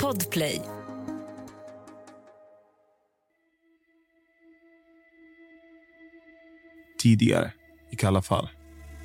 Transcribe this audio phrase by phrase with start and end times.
[0.00, 0.62] Podplay.
[7.02, 7.52] Tidigare,
[7.90, 8.48] i Kalla fall.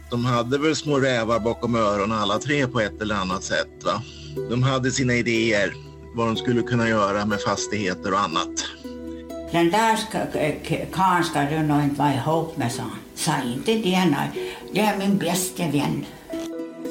[0.10, 3.84] De hade väl små rävar bakom öronen alla tre på ett eller annat sätt.
[3.86, 4.02] Va?
[4.50, 5.74] De hade sina idéer
[6.16, 8.66] vad de skulle kunna göra med fastigheter och annat.
[9.52, 9.98] Den där
[10.92, 13.00] karln ska du nog inte vara ihop med, sa han.
[13.16, 14.56] Sa inte det, nej.
[14.74, 16.06] Det är min bästa vän.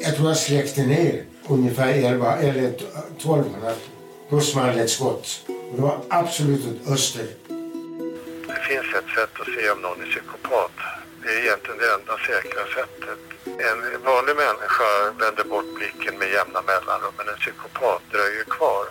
[0.01, 3.71] Jag tror jag släckte ner ungefär 11 eller 1200
[4.29, 5.41] pussmanlättsskott.
[5.75, 7.27] Det var absolut ett öster.
[8.47, 10.71] Det finns ett sätt att se om någon är psykopat.
[11.23, 13.19] Det är egentligen det enda säkra sättet.
[13.45, 18.85] En vanlig människa vänder bort blicken med jämna mellanrum, men en psykopat dröjer kvar.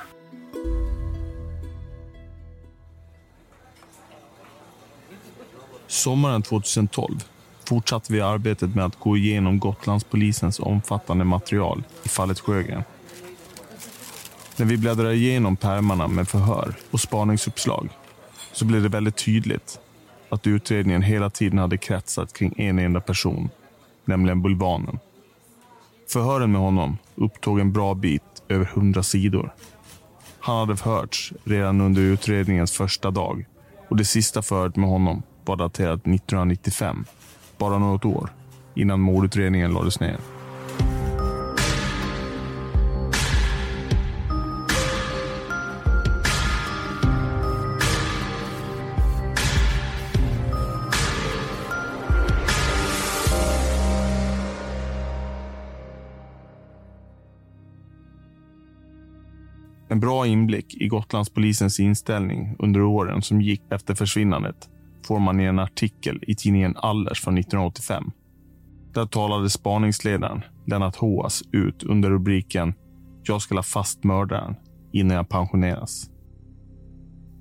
[5.86, 7.33] Sommaren 2012
[7.68, 12.82] fortsatte vi arbetet med att gå igenom Gotlandspolisens omfattande material i fallet Sjögren.
[14.56, 17.88] När vi bläddrade igenom pärmarna med förhör och spaningsuppslag
[18.52, 19.80] så blev det väldigt tydligt
[20.28, 23.50] att utredningen hela tiden hade kretsat kring en enda person,
[24.04, 24.98] nämligen Bulvanen.
[26.08, 29.54] Förhören med honom upptog en bra bit över hundra sidor.
[30.40, 33.46] Han hade förhörts redan under utredningens första dag
[33.88, 37.04] och det sista förhöret med honom var daterat 1995,
[37.58, 38.30] bara något år
[38.74, 40.16] innan mordutredningen lades ner.
[59.88, 64.68] En bra inblick i Gotlandspolisens inställning under åren som gick efter försvinnandet
[65.04, 68.10] får man i en artikel i tidningen Allers från 1985.
[68.94, 72.74] Där talade spaningsledaren Lennart Hoas ut under rubriken
[73.22, 74.54] “Jag ska la fast mördaren
[74.92, 76.10] innan jag pensioneras”.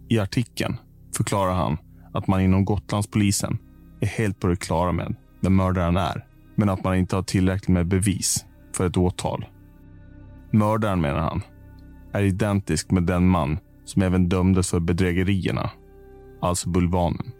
[0.09, 0.77] I artikeln
[1.17, 1.77] förklarar han
[2.13, 3.57] att man inom Gotlandspolisen
[4.01, 7.69] är helt på det klara med vem mördaren är, men att man inte har tillräckligt
[7.69, 8.45] med bevis
[8.75, 9.45] för ett åtal.
[10.51, 11.41] Mördaren, menar han,
[12.13, 15.69] är identisk med den man som även dömdes för bedrägerierna,
[16.41, 17.31] alltså Bulvanen.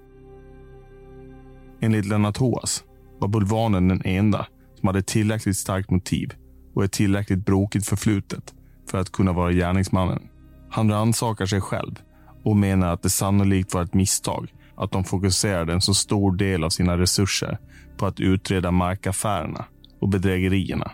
[1.84, 2.84] Enligt Lennart Hoas
[3.20, 4.48] var Bulvanen den enda
[4.80, 6.34] som hade tillräckligt starkt motiv
[6.76, 8.54] och ett tillräckligt brokigt förflutet
[8.90, 10.28] för att kunna vara gärningsmannen.
[10.70, 12.00] Han rannsakar sig själv
[12.44, 16.64] och menar att det sannolikt var ett misstag att de fokuserade en så stor del
[16.64, 17.60] av sina resurser
[17.98, 19.66] på att utreda markaffärerna
[20.02, 20.92] och bedrägerierna.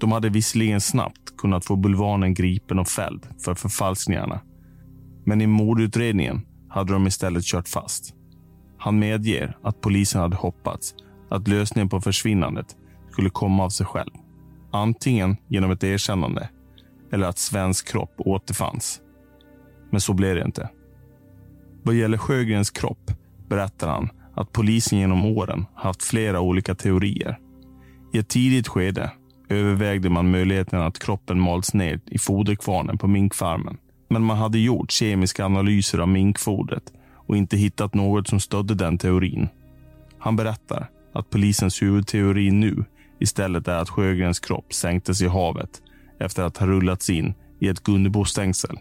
[0.00, 4.40] De hade visserligen snabbt kunnat få Bulvanen gripen och fälld för förfalskningarna.
[5.24, 8.12] Men i mordutredningen hade de istället kört fast.
[8.86, 10.94] Han medger att polisen hade hoppats
[11.30, 12.76] att lösningen på försvinnandet
[13.10, 14.10] skulle komma av sig själv.
[14.72, 16.48] Antingen genom ett erkännande
[17.12, 19.00] eller att svensk kropp återfanns.
[19.90, 20.70] Men så blev det inte.
[21.82, 23.10] Vad gäller Sjögrens kropp
[23.48, 27.38] berättar han att polisen genom åren haft flera olika teorier.
[28.12, 29.10] I ett tidigt skede
[29.48, 33.76] övervägde man möjligheten att kroppen malts ner i foderkvarnen på minkfarmen.
[34.08, 36.92] Men man hade gjort kemiska analyser av minkfodret
[37.26, 39.48] och inte hittat något som stödde den teorin.
[40.18, 42.84] Han berättar att polisens huvudteori nu
[43.18, 45.82] istället är att Sjögrens kropp sänktes i havet
[46.20, 48.78] efter att ha rullats in i ett Gunnebostängsel.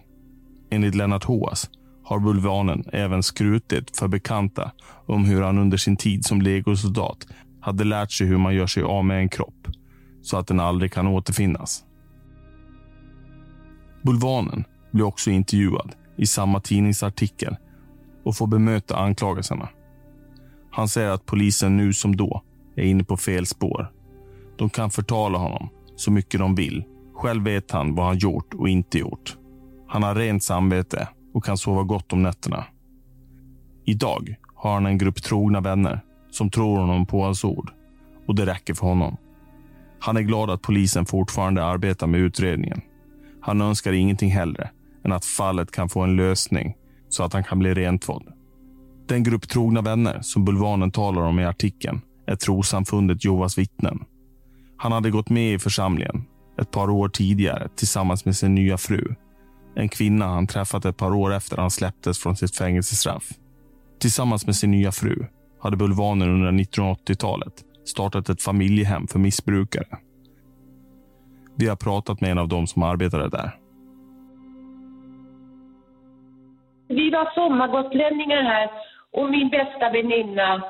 [0.70, 1.70] Enligt Lennart Hoas
[2.04, 4.72] har Bulvanen även skrutit för bekanta
[5.06, 7.28] om hur han under sin tid som legosoldat
[7.62, 9.68] hade lärt sig hur man gör sig av med en kropp
[10.22, 11.84] så att den aldrig kan återfinnas.
[14.02, 17.56] Bulvanen blir också intervjuad i samma tidningsartikel
[18.25, 19.69] och får bemöta anklagelserna.
[20.72, 22.41] Han säger att polisen nu som då
[22.75, 23.91] är inne på fel spår.
[24.58, 26.84] De kan förtala honom så mycket de vill.
[27.14, 29.38] Själv vet han vad han gjort och inte gjort.
[29.88, 32.66] Han har rent samvete och kan sova gott om nätterna.
[33.85, 36.00] Idag har han en grupp trogna vänner
[36.31, 37.72] som tror honom på hans ord
[38.28, 39.18] och det räcker för honom.
[40.00, 42.81] Han är glad att polisen fortfarande arbetar med utredningen.
[43.41, 44.70] Han önskar ingenting hellre
[45.03, 46.76] än att fallet kan få en lösning
[47.16, 48.23] så att han kan bli rentvådd.
[49.08, 54.00] Den grupp trogna vänner som Bulvanen talar om i artikeln är trosamfundet Jovas vittnen.
[54.78, 56.26] Han hade gått med i församlingen
[56.62, 59.16] ett par år tidigare tillsammans med sin nya fru.
[59.76, 63.32] En kvinna han träffat ett par år efter han släpptes från sitt fängelsestraff.
[64.00, 65.26] Tillsammans med sin nya fru
[65.62, 67.53] hade Bulvanen under 1980-talet
[67.85, 69.97] startat ett familjehem för missbrukare.
[71.58, 73.65] Vi har pratat med en av dem som arbetade där.
[76.87, 78.70] Vi var sommargotlänningar här
[79.11, 80.61] och min bästa väninna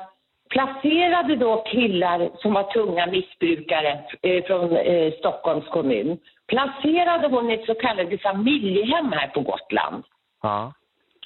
[0.50, 6.18] placerade då killar som var tunga missbrukare eh, från eh, Stockholms kommun.
[6.46, 10.04] placerade hon i ett så kallat familjehem här på Gotland.
[10.42, 10.72] Ja.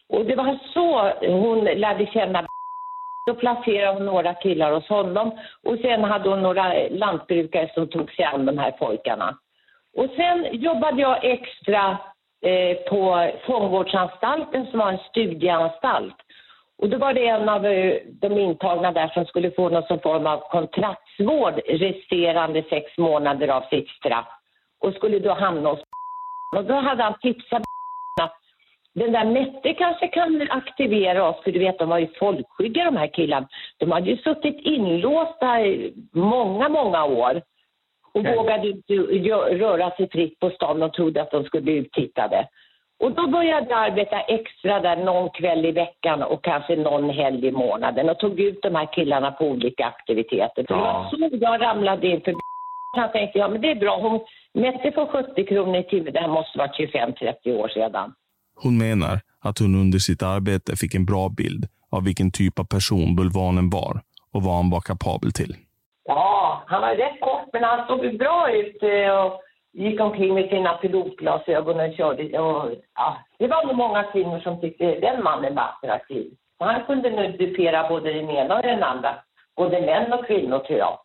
[0.08, 2.46] Och det var så hon lärde känna
[3.26, 8.12] Då placerade hon några killar hos honom och sen hade hon några lantbrukare som tog
[8.12, 9.38] sig an de här pojkarna.
[9.96, 11.98] Och sen jobbade jag extra
[12.42, 16.16] Eh, på fångvårdsanstalten som var en studieanstalt.
[16.78, 20.26] Och då var det en av eh, de intagna där som skulle få någon form
[20.26, 24.28] av kontraktsvård resterande sex månader av sitt straff
[24.80, 25.80] och skulle då hamna hos
[26.56, 27.62] Och då hade han tipsat
[28.20, 28.38] att
[28.94, 32.96] den där Mette kanske kan aktivera oss, för du vet de var ju folkskygga de
[32.96, 33.48] här killarna.
[33.78, 37.42] De hade ju suttit inlåsta i många, många år
[38.14, 38.36] och Okej.
[38.36, 38.94] vågade inte
[39.64, 42.48] röra sig fritt på stan och trodde att de skulle bli uttittade.
[43.00, 47.46] Och då började jag arbeta extra där någon kväll i veckan och kanske någon helg
[47.46, 50.66] i månaden och tog ut de här killarna på olika aktiviteter.
[50.68, 51.08] Ja.
[51.12, 52.34] Det var så jag ramlade in för
[52.96, 54.20] jag tänkte, ja men det är bra, hon
[54.54, 58.14] Mette får 70 kronor i timmen, det här måste vara 25-30 år sedan.
[58.54, 62.64] Hon menar att hon under sitt arbete fick en bra bild av vilken typ av
[62.64, 64.00] person bulvanen var
[64.32, 65.56] och vad han var kapabel till.
[66.04, 69.40] Ja, han var rätt kort men han såg bra ut eh, och
[69.72, 72.38] gick omkring med sina pilotglasögon och körde.
[72.38, 76.32] Och, ja, det var nog många kvinnor som tyckte den mannen var attraktiv.
[76.58, 79.14] Han kunde nu dupera både den ena och den andra.
[79.56, 80.98] Både män och kvinnor tror jag.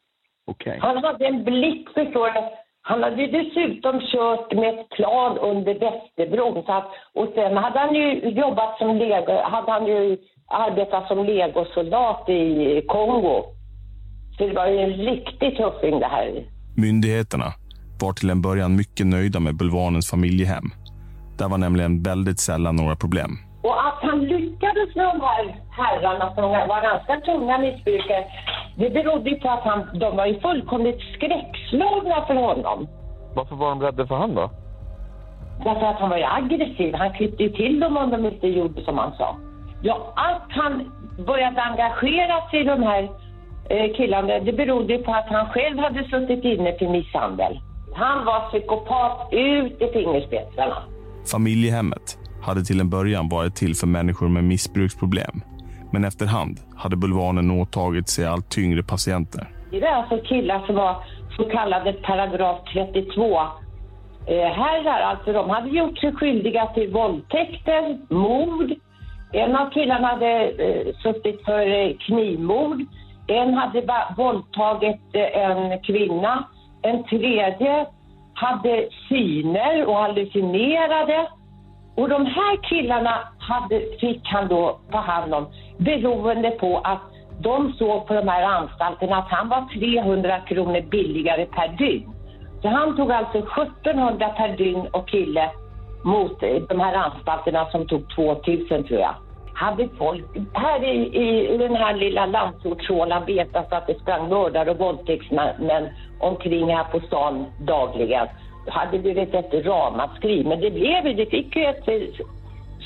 [0.47, 0.80] Okej.
[0.81, 2.42] Han hade en blick förstår du.
[2.81, 6.63] Han hade dessutom kört med ett plan under Västerbron.
[6.65, 10.18] Så att, och sen hade han ju jobbat som lego, hade han ju
[10.48, 13.54] arbetat som legosoldat i Kongo.
[14.37, 16.43] Så det var ju en riktig tuffing det här.
[16.77, 17.53] Myndigheterna
[18.01, 20.67] var till en början mycket nöjda med bulvanens familjehem.
[21.37, 23.31] Där var nämligen väldigt sällan några problem.
[23.63, 28.25] Och att han lyckades med de här herrarna som var ganska tunga missbrukare,
[28.77, 32.88] det berodde ju på att han, de var ju fullkomligt skräckslagna för honom.
[33.35, 34.51] Varför var de rädda för han då?
[35.63, 36.95] Därför att han var ju aggressiv.
[36.95, 39.38] Han klippte ju till dem om de inte gjorde som han sa.
[39.81, 40.91] Ja, att han
[41.27, 43.09] började engagera sig i de här
[43.97, 47.59] killarna, det berodde på att han själv hade suttit inne för misshandel.
[47.95, 50.83] Han var psykopat ut i fingerspetsarna.
[51.31, 55.41] Familjehemmet hade till en början varit till för människor med missbruksproblem.
[55.91, 59.47] Men efterhand hade bulvanen åtagit sig allt tyngre patienter.
[59.71, 61.03] Det är alltså killar som var
[61.38, 63.39] så kallade paragraf 32
[64.27, 65.01] eh, herrar.
[65.01, 68.73] Alltså de hade gjort sig skyldiga till våldtäkter, mord.
[69.33, 72.81] En av killarna hade eh, suttit för eh, knivmord.
[73.27, 73.83] En hade
[74.18, 76.44] våldtagit eh, en kvinna.
[76.81, 77.86] En tredje
[78.33, 81.27] hade syner och hallucinerade.
[81.95, 87.01] Och de här killarna hade, fick han då ta hand om beroende på att
[87.39, 92.12] de såg på de här anstalterna att han var 300 kronor billigare per dygn.
[92.62, 95.51] Så han tog alltså 1700 per dygn och kille
[96.04, 99.16] mot eh, de här anstalterna som tog 2000 tror jag.
[99.55, 100.95] Hade folk här i,
[101.53, 106.99] i, den här lilla landsortshålan vetat att det sprang mördare och våldtäktsmän omkring här på
[106.99, 108.27] stan dagligen
[108.65, 110.43] då hade det blivit ett ramaskri.
[110.43, 112.13] Men det blev ju, det fick ju ett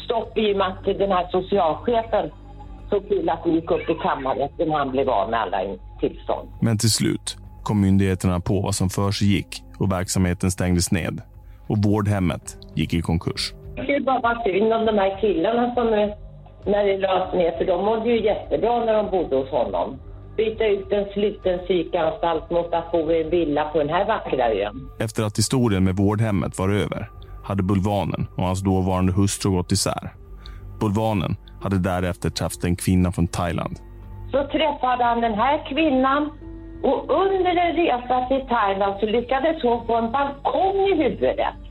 [0.06, 2.32] stopp i och med att den här socialchefen
[2.90, 5.58] såg till att det gick upp i kammarrätten han blev av med alla
[6.00, 6.50] tillstånd.
[6.62, 11.22] Men till slut kom myndigheterna på vad som för gick och verksamheten stängdes ned.
[11.68, 13.54] Och vårdhemmet gick i konkurs.
[13.76, 15.88] Det skulle bara synd om de här killarna som
[16.66, 20.00] när det lades ner, för de mådde ju jättebra när de bodde hos honom.
[20.38, 24.54] Byta ut en sluten psykanstalt mot att bo i en villa på den här vackra
[24.54, 24.90] ön.
[25.00, 27.10] Efter att historien med vårdhemmet var över
[27.44, 30.10] hade bulvanen och hans dåvarande hustru gått isär.
[30.80, 33.76] Bulvanen hade därefter träffat en kvinna från Thailand.
[34.32, 36.32] Så träffade han den här kvinnan
[36.84, 41.69] och under en resa till Thailand så lyckades hon få en balkong i huvudet.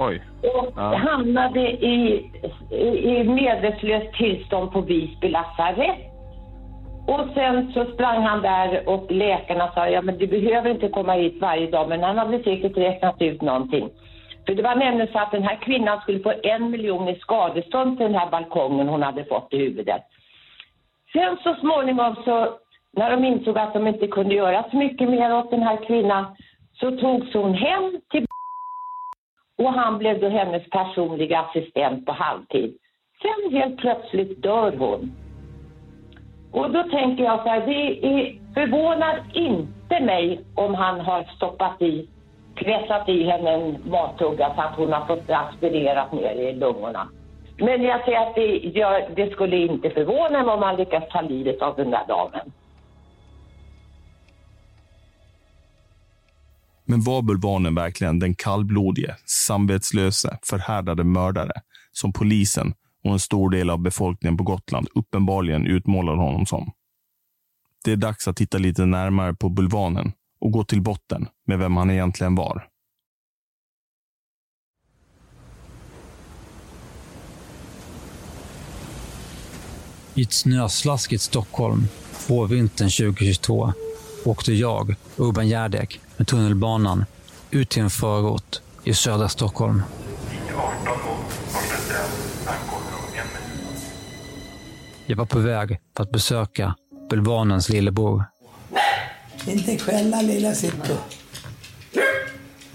[0.00, 0.22] Oj.
[0.42, 0.94] och Ja.
[0.94, 2.24] hamnade i,
[2.70, 5.98] i, medvetslöst tillstånd på Visby lasarett.
[7.06, 11.12] Och sen så sprang han där och läkarna sa ja men du behöver inte komma
[11.12, 13.90] hit varje dag men han hade säkert räknat ut någonting.
[14.46, 17.96] För det var nämligen så att den här kvinnan skulle få en miljon i skadestånd
[17.96, 20.02] till den här balkongen hon hade fått i huvudet.
[21.12, 22.48] Sen så småningom så
[22.96, 26.36] när de insåg att de inte kunde göra så mycket mer åt den här kvinnan
[26.72, 28.26] så togs hon hem till
[29.60, 32.74] och han blev då hennes personliga assistent på halvtid.
[33.22, 35.12] Sen helt plötsligt dör hon.
[36.52, 41.82] Och då tänker jag så här, det är, förvånar inte mig om han har stoppat
[41.82, 42.08] i,
[42.54, 47.08] pressat i henne en mattugga så att hon har fått aspirerat ner i lungorna.
[47.58, 51.20] Men jag säger att det, jag, det skulle inte förvåna mig om han lyckas ta
[51.20, 52.52] livet av den där damen.
[56.90, 61.52] Men var bulvanen verkligen den kallblodige, samvetslöse, förhärdade mördare
[61.92, 66.72] som polisen och en stor del av befolkningen på Gotland uppenbarligen utmålar honom som?
[67.84, 71.76] Det är dags att titta lite närmare på bulvanen och gå till botten med vem
[71.76, 72.68] han egentligen var.
[80.14, 81.86] I ett snöslaskigt Stockholm
[82.28, 83.72] vårvintern 2022
[84.24, 87.04] åkte jag, Urban Järdek, med tunnelbanan
[87.50, 89.82] ut till en förort i södra Stockholm.
[95.06, 96.74] Jag var på väg för att besöka
[97.10, 98.24] bulvanens lillebror.
[99.46, 100.94] Inte skälla lilla Sitto.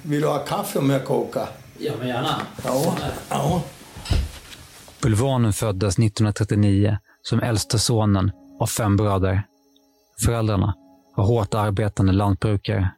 [0.01, 1.47] Vill du ha kaffe om jag kokar?
[1.77, 2.41] Ja, men gärna.
[2.63, 2.95] Ja.
[3.29, 3.61] ja.
[5.01, 9.43] Bulvanen föddes 1939 som äldste sonen av fem bröder.
[10.25, 10.73] Föräldrarna
[11.15, 12.89] och hårt arbetande lantbrukare.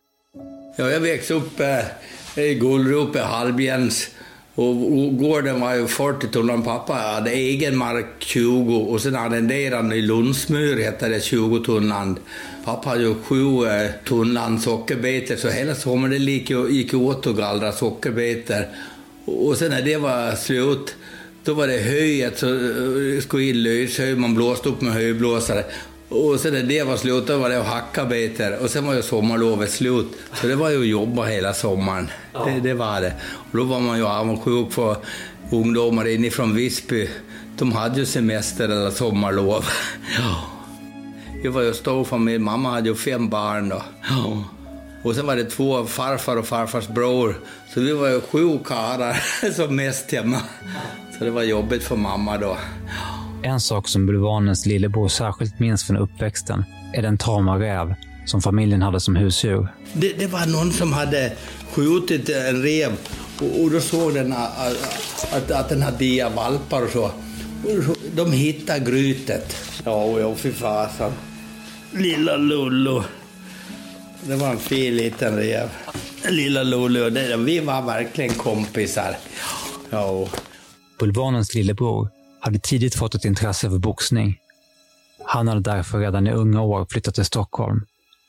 [0.78, 4.10] Ja, jag växte upp eh, i Gullrupe, Halbjäns.
[4.56, 6.66] Och, och gården var ju 40 tunnland.
[6.66, 12.20] Pappa hade egen mark 20 och sen arrenderade han i Lundsmyr, hette det, 20 tunnland.
[12.66, 17.72] Pappa hade ju sju eh, tunnland sockerbetor så hela sommaren gick, gick åt att gallra
[17.72, 18.66] sockerbetor.
[19.26, 20.96] Och sen när det var slut
[21.48, 25.64] då var det höjet, så eh, skulle in löshöj, man blåste upp med höjblåsare.
[26.10, 28.58] Och sen när det var slut, då var det att hacka betor.
[28.64, 30.08] Och sen var ju sommarlovet slut.
[30.34, 32.10] Så det var ju att jobba hela sommaren.
[32.34, 32.46] Ja.
[32.46, 33.14] Det, det, var det.
[33.52, 34.98] Och då var man ju avundsjuk på
[35.52, 37.10] ungdomar inifrån Visby.
[37.58, 39.66] De hade ju semester eller sommarlov.
[40.18, 40.44] Ja.
[41.44, 42.40] Jag var ju stor familj.
[42.40, 43.84] Mamma hade ju fem barn då.
[44.10, 44.44] Ja.
[45.04, 47.40] Och sen var det två farfar och farfars bror.
[47.74, 49.24] Så vi var ju sju karlar
[49.54, 50.42] som mest hemma.
[51.18, 52.58] Så det var jobbigt för mamma då.
[53.48, 56.63] En sak som bulvanens lillebror särskilt minns från uppväxten
[56.94, 59.68] är den tama räv som familjen hade som husdjur.
[59.94, 61.34] Det, det var någon som hade
[61.72, 62.92] skjutit en rev
[63.39, 64.58] och, och då såg den att,
[65.32, 67.12] att, att den hade dia valpar och så.
[68.16, 69.56] De hittade grytet.
[69.86, 71.12] Ja, ja fy fasen.
[71.92, 73.04] Lilla Lollo.
[74.24, 75.70] Det var en fin liten rev.
[76.30, 79.18] Lilla Lollo, vi var verkligen kompisar.
[79.89, 80.27] Ja.
[81.00, 82.17] Bulvanens lillebror
[82.48, 84.38] hade tidigt fått ett intresse för boxning.
[85.25, 87.86] Han hade därför redan i unga år flyttat till Stockholm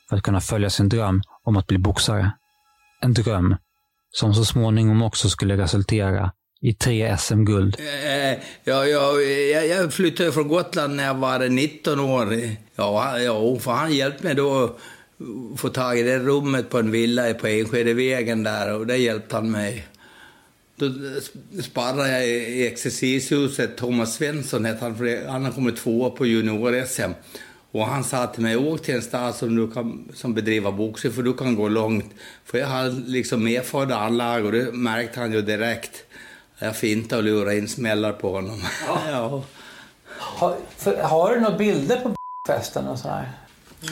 [0.09, 2.31] för att kunna följa sin dröm om att bli boxare.
[3.01, 3.55] En dröm
[4.11, 7.75] som så småningom också skulle resultera i tre SM-guld.
[7.79, 9.21] Eh, eh, ja, ja,
[9.61, 12.39] jag flyttade från Gotland när jag var 19 år.
[12.75, 14.77] Ja, ja för han hjälpte mig då att
[15.59, 19.51] få tag i det rummet på en villa på Enskedevägen där och det hjälpte han
[19.51, 19.87] mig.
[20.79, 20.91] Då
[21.61, 23.77] sparrade jag i exercishuset.
[23.77, 27.11] Thomas Svensson hette han, för han har kommit tvåa på junior-SM.
[27.71, 31.13] Och han sa till mig, åk till en stad som, du kan, som bedriver boxning
[31.13, 32.13] för du kan gå långt.
[32.45, 36.03] För jag har liksom medfödda anlag och det märkte han ju direkt.
[36.59, 38.63] Jag fintade och lurade in smällar på honom.
[38.87, 39.01] Ja.
[39.07, 39.43] ja.
[40.17, 42.15] Har, för, har du några bilder på
[42.47, 43.31] festen och sådär?
[43.81, 43.89] Ja.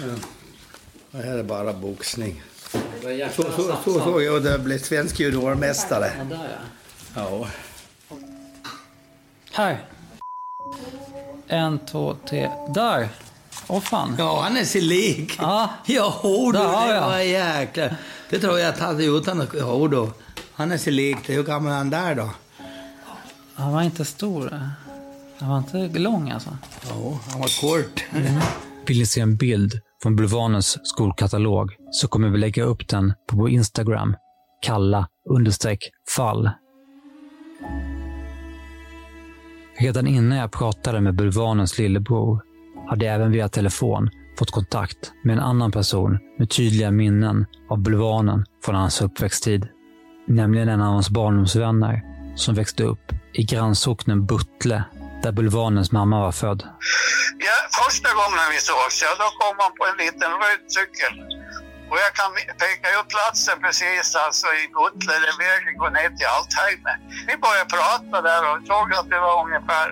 [1.12, 2.44] Det här är bara boxning.
[3.36, 6.12] Så, så, så såg jag det blev svensk juniormästare.
[6.18, 6.50] Ja, där
[7.16, 7.30] ja.
[7.30, 7.48] ja.
[9.52, 9.86] Här.
[11.48, 12.52] En, två, tre.
[12.76, 13.10] Där.
[13.68, 14.16] Åh fan.
[14.18, 15.36] Ja, han är sig lik.
[15.40, 15.70] Ja.
[15.86, 17.90] Jo, du, det var jäkla...
[18.30, 19.50] Det tror jag att han utan att...
[19.54, 20.12] Jo då.
[20.54, 21.18] Han är sig lik.
[21.30, 22.30] Hur gammal är han där då?
[23.56, 24.62] Han var inte stor.
[25.38, 26.58] Han var inte lång alltså.
[26.90, 28.04] Jo, han var kort.
[28.16, 28.42] Mm.
[28.86, 33.38] Vill ni se en bild från Bulvanens skolkatalog så kommer vi lägga upp den på
[33.38, 34.16] vår Instagram,
[34.62, 36.50] kalla understreck fall.
[39.80, 42.42] Redan innan jag pratade med Bulvanens lillebror
[42.90, 47.80] hade jag även via telefon fått kontakt med en annan person med tydliga minnen av
[47.80, 49.68] Bulvanen från hans uppväxttid.
[50.28, 52.02] Nämligen en av hans barndomsvänner
[52.36, 54.84] som växte upp i grannsocknen Buttle
[55.28, 56.62] där Bulvanens mamma var född.
[57.48, 61.14] Ja, första gången vi sågs, ja, då kom han på en liten röd cykel.
[61.90, 62.30] Och jag kan
[62.64, 66.96] peka ut platsen precis alltså i Guttle där vägen går ner till Altheimer.
[67.30, 69.88] Vi började prata där och såg att vi var ungefär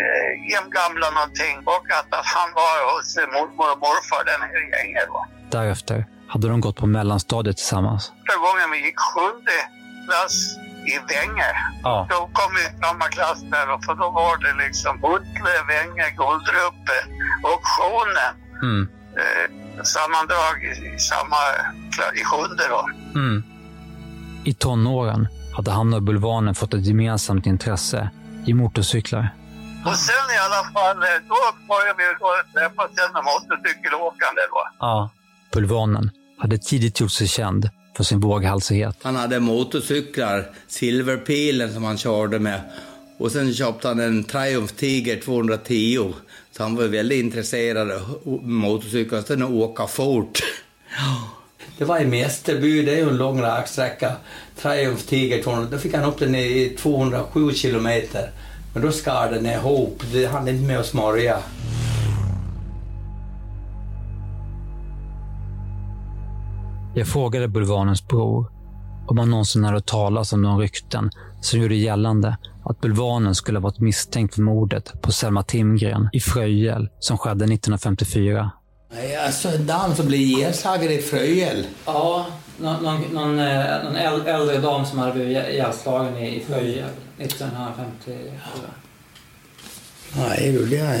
[0.00, 5.08] eh, jämngamla någonting och att, att han var hos mormor och morfar, den här gänget.
[5.16, 5.22] Va?
[5.56, 5.98] Därefter
[6.32, 8.02] hade de gått på mellanstadiet tillsammans.
[8.08, 9.56] Första gången vi gick sjunde
[10.06, 10.36] klass
[10.92, 11.50] i Vänge.
[11.82, 12.06] Ja.
[12.10, 16.96] Då kom i samma klass där och för då var det liksom Buttle, Vänge, Guldruppe,
[17.52, 18.32] Auktionen.
[18.62, 18.88] Mm.
[19.20, 19.46] Eh,
[19.82, 21.40] sammandrag i, i samma,
[22.20, 22.88] i sjunde då.
[23.14, 23.42] Mm.
[24.44, 28.10] I tonåren hade han och Bulvanen fått ett gemensamt intresse
[28.46, 29.28] i motorcyklar.
[29.86, 32.04] Och sen i alla fall, eh, då började vi
[32.52, 34.68] träffas med motorcykelåkande då.
[34.78, 35.10] Ja.
[35.52, 38.96] Bulvanen hade tidigt gjort sig känd för sin våghalsighet.
[39.02, 42.60] Han hade motorcyklar, Silverpilen som han körde med.
[43.18, 46.12] Och sen köpte han en Triumph Tiger 210.
[46.52, 50.38] Så han var väldigt intresserad av motorcyklar, sen att åka fort.
[51.78, 54.12] Det var i Mästerby, det är ju en lång raksträcka.
[54.56, 58.30] Triumph Tiger 200, då fick han upp den i 207 kilometer.
[58.74, 61.38] Men då skar den ihop, det hann inte med att smörja.
[66.96, 68.50] Jag frågade Bulvanens bror
[69.06, 71.10] om han någonsin hade hört talas om de rykten
[71.40, 76.20] som gjorde gällande att Bulvanen skulle ha varit misstänkt för mordet på Selma Timgren i
[76.20, 78.50] Fröjel som skedde 1954.
[78.94, 81.66] Nej, alltså en dam som blev ihjälslagen i Fröjel.
[81.86, 82.26] Ja,
[82.60, 83.96] någon, någon, någon, eh, någon
[84.26, 88.16] äldre dam som hade blivit ihjälslagen i i Fröjel 1954.
[90.16, 91.00] Nej du, det jag...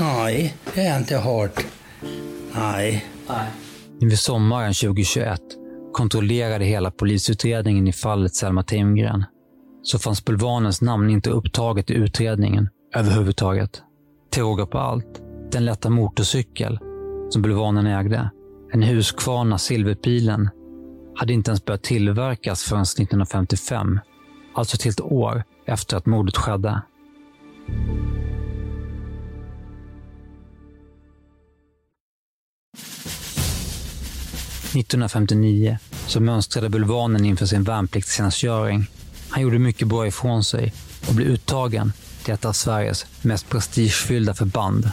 [0.00, 1.66] Nej, det har jag inte hört.
[2.54, 3.06] Nej.
[3.28, 3.46] Nej.
[4.02, 5.40] Inför sommaren 2021
[5.92, 9.24] kontrollerade hela polisutredningen i fallet Selma Timgren.
[9.82, 13.82] Så fanns Bulvanens namn inte upptaget i utredningen överhuvudtaget.
[14.30, 16.78] Till råga på allt, den lätta motorcykel
[17.30, 18.30] som Bulvanen ägde,
[18.72, 20.48] en Husqvarna Silverpilen,
[21.14, 24.00] hade inte ens börjat tillverkas förrän 1955.
[24.54, 26.82] Alltså till ett år efter att mordet skedde.
[34.72, 35.76] –1959
[36.06, 38.86] så mönstrade Bulvanen inför sin värnpliktstjänstgöring.
[39.28, 40.72] Han gjorde mycket bra ifrån sig
[41.08, 41.92] och blev uttagen
[42.24, 44.90] till ett av Sveriges mest prestigefyllda förband.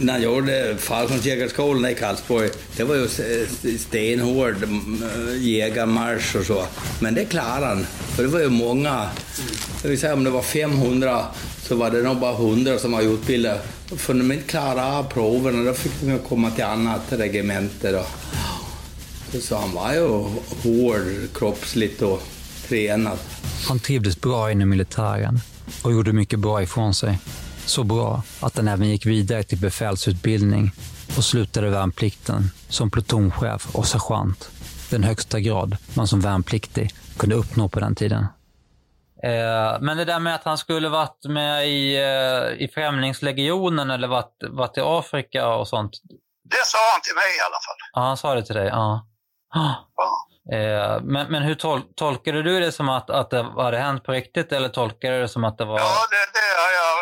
[0.00, 3.08] När jag gjorde fallskärmsjägarskolan i Karlsborg, det var ju
[3.78, 4.56] stenhård
[5.38, 6.64] jägarmarsch och så.
[7.00, 7.84] Men det klarade han.
[7.84, 9.08] För det var ju många,
[9.82, 11.24] Det vill säga om det var 500
[11.62, 13.60] så var det nog bara 100 som var utbildade.
[13.96, 17.92] För när de inte klarade av proverna, då fick de komma till annat regemente.
[17.92, 18.06] Då.
[19.40, 20.08] Så han var ju
[20.62, 22.22] hård kroppsligt och
[22.68, 23.18] tränad.
[23.68, 25.38] Han trivdes bra inom militären
[25.84, 27.18] och gjorde mycket bra ifrån sig.
[27.66, 30.70] Så bra att han även gick vidare till befälsutbildning
[31.16, 34.50] och slutade värnplikten som plutonchef och sergeant.
[34.90, 38.26] Den högsta grad man som värnpliktig kunde uppnå på den tiden.
[39.22, 44.08] Eh, men det där med att han skulle varit med i, eh, i Främlingslegionen eller
[44.08, 45.92] varit, varit i Afrika och sånt.
[46.50, 47.78] Det sa han till mig i alla fall.
[47.92, 48.66] Ja, han sa det till dig?
[48.66, 49.06] Ja.
[50.52, 54.12] Eh, men, men hur tol tolkade du det som att, att det hade hänt på
[54.12, 55.78] riktigt eller tolkade du det som att det var...
[55.78, 56.94] Ja, det, det har, jag,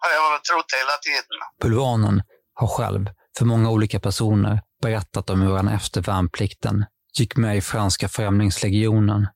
[0.00, 1.38] har jag trott hela tiden.
[1.60, 2.22] Bulvanen
[2.54, 6.84] har själv för många olika personer berättat om hur han efter värnplikten
[7.18, 9.28] gick med i franska främlingslegionen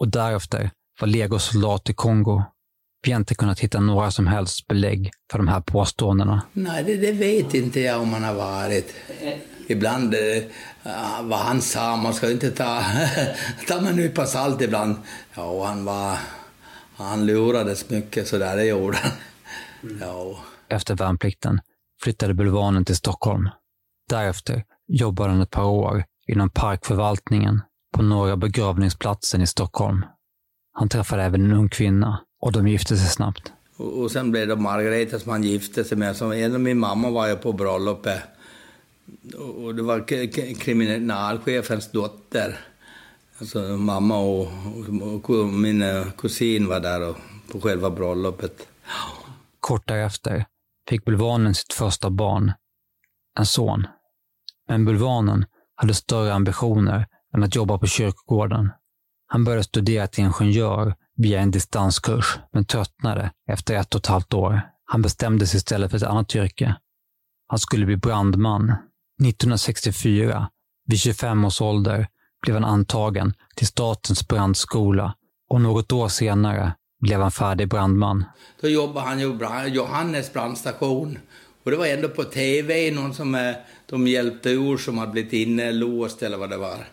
[0.00, 2.44] och därefter var legosoldat i Kongo.
[3.02, 6.42] Vi har inte kunnat hitta några som helst belägg för de här påståendena.
[6.52, 8.94] Nej, det, det vet inte jag om han har varit.
[9.66, 10.42] Ibland, eh,
[11.22, 12.82] vad han sa, man ska inte ta,
[13.68, 14.96] ta med en nypa salt ibland.
[15.34, 16.18] Ja, han var,
[16.96, 19.12] han lurades mycket så där, det gjorde han.
[20.00, 20.38] Ja.
[20.68, 21.60] Efter värnplikten
[22.02, 23.48] flyttade Bulvanen till Stockholm.
[24.08, 27.62] Därefter jobbade han ett par år inom parkförvaltningen
[27.94, 30.04] på Norra begravningsplatsen i Stockholm.
[30.72, 33.52] Han träffade även en ung kvinna och de gifte sig snabbt.
[33.76, 36.16] Och, och sen blev det Margareta som han gifte sig med.
[36.16, 38.22] Som en av min mamma var ju på bröllopet.
[39.38, 40.06] Och, och det var
[40.54, 42.58] kriminalchefens dotter.
[43.38, 44.48] Alltså mamma och,
[45.02, 47.16] och, och min eh, kusin var där och,
[47.52, 48.68] på själva bröllopet.
[49.60, 50.44] Kort därefter
[50.88, 52.52] fick Bulvanen sitt första barn,
[53.38, 53.86] en son.
[54.68, 58.70] Men Bulvanen hade större ambitioner än att jobba på kyrkogården.
[59.26, 64.34] Han började studera till ingenjör via en distanskurs, men tröttnade efter ett och ett halvt
[64.34, 64.60] år.
[64.84, 66.74] Han bestämde sig istället för ett annat yrke.
[67.46, 68.74] Han skulle bli brandman.
[69.22, 70.48] 1964,
[70.86, 72.06] vid 25 års ålder,
[72.42, 75.14] blev han antagen till Statens brandskola
[75.48, 78.24] och något år senare blev han färdig brandman.
[78.60, 81.18] Då jobbade han ju brand, Johannes brandstation.
[81.62, 83.54] Och det var ändå på tv, någon som eh,
[83.86, 86.88] de hjälpte ur som hade blivit inlåst eller vad det var.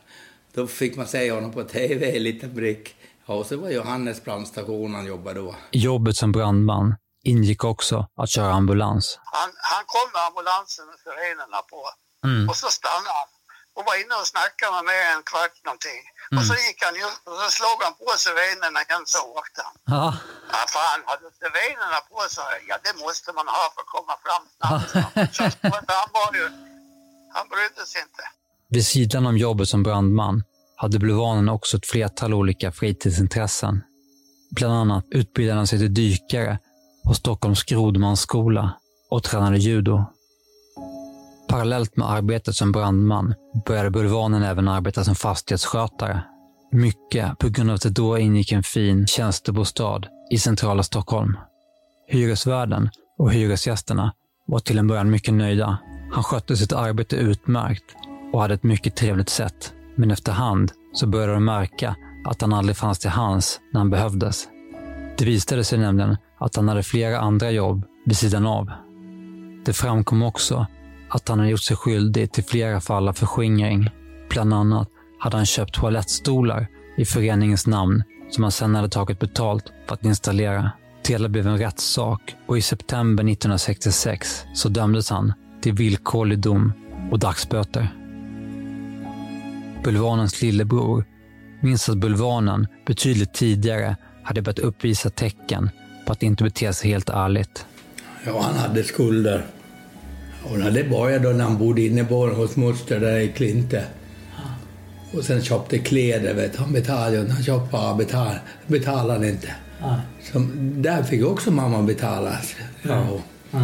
[0.53, 2.95] Då fick man se honom på tv, en liten brick.
[3.27, 5.55] Ja, och så var Johannes brandstation han jobbade då.
[5.71, 9.19] Jobbet som brandman ingick också att köra ambulans.
[9.23, 11.81] Han, han kom med ambulansen med sirenerna på.
[12.27, 12.49] Mm.
[12.49, 13.29] Och så stannade han
[13.77, 16.01] och var inne och snackade med mig en kvart någonting.
[16.37, 19.75] Och så gick han ut och så slog han på sirenerna igen så åkte han.
[19.95, 20.07] Ja.
[20.53, 24.43] Ja, fan, hade sirenerna på sig, ja det måste man ha för att komma fram
[24.55, 24.89] snabbt.
[25.35, 25.43] Så
[26.01, 26.45] han var ju,
[27.35, 28.23] han brydde sig inte.
[28.75, 30.37] Vid sidan om jobbet som brandman
[30.75, 33.81] hade Bulvanen också ett flertal olika fritidsintressen.
[34.51, 36.59] Bland annat utbildade han sig till dykare
[37.07, 38.73] på Stockholms grodmansskola
[39.09, 40.05] och tränade judo.
[41.47, 43.33] Parallellt med arbetet som brandman
[43.65, 46.23] började Bulvanen även arbeta som fastighetsskötare.
[46.71, 51.37] Mycket på grund av att det då ingick en fin tjänstebostad i centrala Stockholm.
[52.07, 54.13] Hyresvärden och hyresgästerna
[54.47, 55.77] var till en början mycket nöjda.
[56.11, 57.95] Han skötte sitt arbete utmärkt
[58.33, 59.73] och hade ett mycket trevligt sätt.
[59.95, 64.47] Men efterhand så började de märka att han aldrig fanns till hands när han behövdes.
[65.17, 68.71] Det visade sig nämligen att han hade flera andra jobb vid sidan av.
[69.65, 70.67] Det framkom också
[71.09, 73.89] att han hade gjort sig skyldig till flera fall av förskingring.
[74.29, 79.73] Bland annat hade han köpt toalettstolar i föreningens namn som han sedan hade tagit betalt
[79.87, 80.71] för att installera.
[81.03, 86.73] Det hela blev en rättssak och i september 1966 så dömdes han till villkorlig dom
[87.11, 88.04] och dagsböter.
[89.85, 91.05] Bulvanens lillebror
[91.61, 95.69] minns att Bulvanen betydligt tidigare hade börjat uppvisa tecken
[96.05, 97.65] på att inte bete sig helt ärligt.
[98.25, 99.45] Ja, han hade skulder.
[100.43, 103.83] Och det började då när han bodde inne hos moster där i Klinte.
[105.13, 108.35] Och sen köpte kläder, vet han betalade Han köpte betal,
[108.67, 109.55] betalade han inte.
[109.81, 110.01] Ja.
[110.31, 112.37] Så där fick också mamma betala.
[112.81, 113.07] Ja.
[113.51, 113.61] Ja.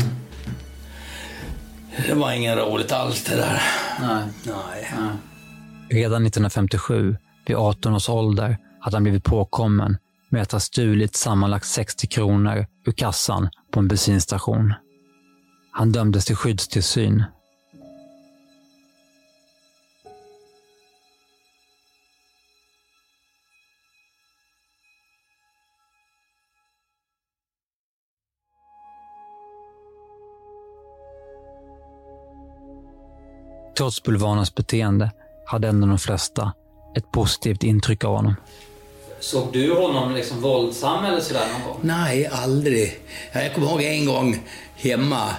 [2.08, 3.62] Det var inget roligt alls det där.
[4.02, 4.24] Nej.
[4.44, 5.12] Nej.
[5.92, 9.98] Redan 1957, vid 18 års ålder, hade han blivit påkommen
[10.30, 14.74] med att ha stulit sammanlagt 60 kronor ur kassan på en bensinstation.
[15.72, 17.24] Han dömdes till skyddstillsyn.
[33.78, 35.12] Trots bulvanens beteende
[35.52, 36.54] hade ändå de flesta
[36.98, 38.36] ett positivt intryck av honom.
[39.20, 41.80] Såg du honom liksom våldsam eller sådär någon gång?
[41.82, 43.00] Nej, aldrig.
[43.34, 44.40] Jag kommer ihåg en gång
[44.76, 45.30] hemma.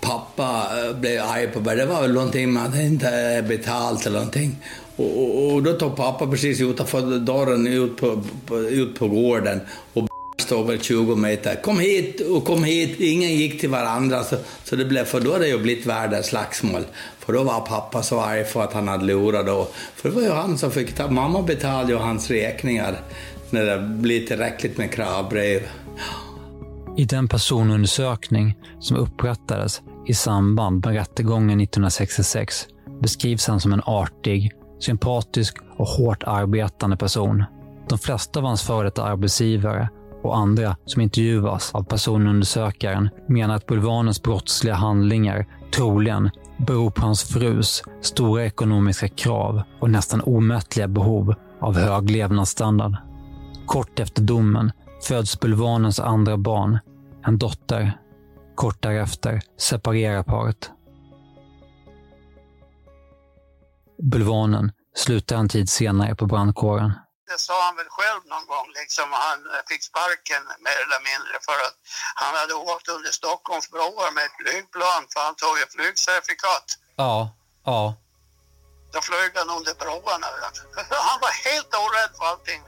[0.00, 1.76] Pappa eh, blev arg på mig.
[1.76, 4.56] Det var väl någonting man inte betalt eller någonting.
[4.96, 9.60] Och, och, och då tog pappa precis utanför dörren ut på, på, ut på gården
[9.94, 10.08] och
[10.46, 11.62] stod väl 20 meter.
[11.62, 13.00] Kom hit och kom hit.
[13.00, 14.24] Ingen gick till varandra.
[14.24, 16.82] Så, så det blev, för då hade det ju blivit världens slagsmål.
[17.18, 19.68] För då var pappa så arg för att han hade lurat då.
[19.94, 23.00] För det var ju han som fick ta, mamma betalade ju hans räkningar
[23.50, 25.62] när det blev tillräckligt med kravbrev.
[26.96, 32.66] I den personundersökning som upprättades i samband med rättegången 1966
[33.02, 37.44] beskrivs han som en artig, sympatisk och hårt arbetande person.
[37.88, 39.88] De flesta av hans före detta arbetsgivare
[40.26, 47.22] och andra som intervjuas av personundersökaren menar att Bulvanens brottsliga handlingar troligen beror på hans
[47.22, 52.96] frus stora ekonomiska krav och nästan omättliga behov av hög levnadsstandard.
[53.66, 56.78] Kort efter domen föds Bulvanens andra barn,
[57.26, 57.98] en dotter.
[58.54, 60.70] Kort därefter separerar paret.
[64.02, 66.92] Bulvanen slutar en tid senare på brandkåren.
[67.30, 69.06] Det sa han väl själv någon gång, liksom.
[69.26, 69.38] Han
[69.70, 71.76] fick sparken mer eller mindre för att
[72.22, 76.66] han hade åkt under Stockholms broar med ett flygplan för han tog ett flygcertifikat.
[76.96, 77.16] Ja,
[77.70, 77.80] ja.
[78.92, 80.26] Då flög han under broarna.
[81.10, 82.60] Han var helt orädd för allting.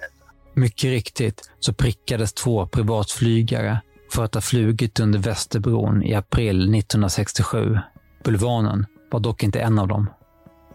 [0.55, 3.81] Mycket riktigt så prickades två privatflygare
[4.13, 7.79] för att ha flugit under Västerbron i april 1967.
[8.25, 10.11] Bulvanen var dock inte en av dem.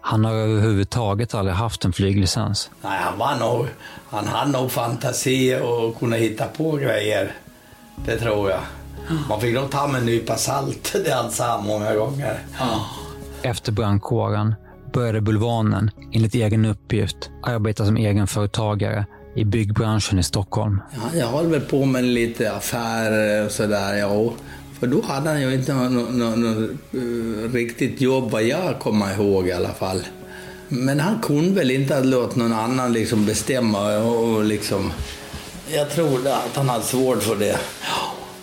[0.06, 2.70] Han har överhuvudtaget aldrig haft en flyglicens.
[2.82, 3.66] Nej, han var nog...
[4.10, 7.32] Han hade nog fantasi och kunde hitta på grejer.
[8.06, 8.60] Det tror jag.
[9.28, 12.38] Man fick nog ta med en nypa salt, det han sa många gånger.
[13.42, 14.54] Efter brandkåren
[14.92, 20.80] började Bulvanen, enligt egen uppgift, arbeta som egenföretagare i byggbranschen i Stockholm.
[20.92, 24.32] Ja, jag höll väl på med lite affärer och sådär, ja.
[24.80, 29.14] För då hade han ju inte något, något, något eh, riktigt jobb vad jag kommer
[29.14, 30.02] ihåg i alla fall.
[30.68, 34.92] Men han kunde väl inte ha låtit någon annan liksom bestämma och liksom...
[35.74, 37.58] Jag tror att han hade svårt för det.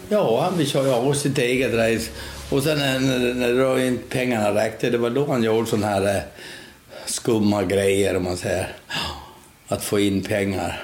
[0.10, 2.12] Ja, han kör ju av sitt eget race.
[2.50, 6.22] Och sen när, när, inte pengarna räckte, det var då han gjorde sådana här eh,
[7.06, 8.76] skumma grejer om man säger.
[9.68, 10.84] Att få in pengar.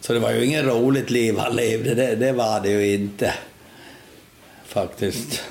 [0.00, 3.34] Så det var ju inget roligt liv han levde, det, det var det ju inte
[4.72, 5.42] faktiskt.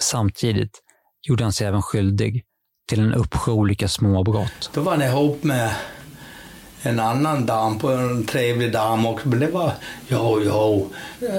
[0.00, 0.82] Samtidigt
[1.22, 2.44] gjorde han sig även skyldig
[2.88, 4.70] till en uppsjö olika småbrott.
[4.74, 5.74] Då var han ihop med
[6.82, 9.28] en annan dam, på en trevlig dam också.
[9.28, 9.72] Men det var,
[10.08, 10.90] jo, jo.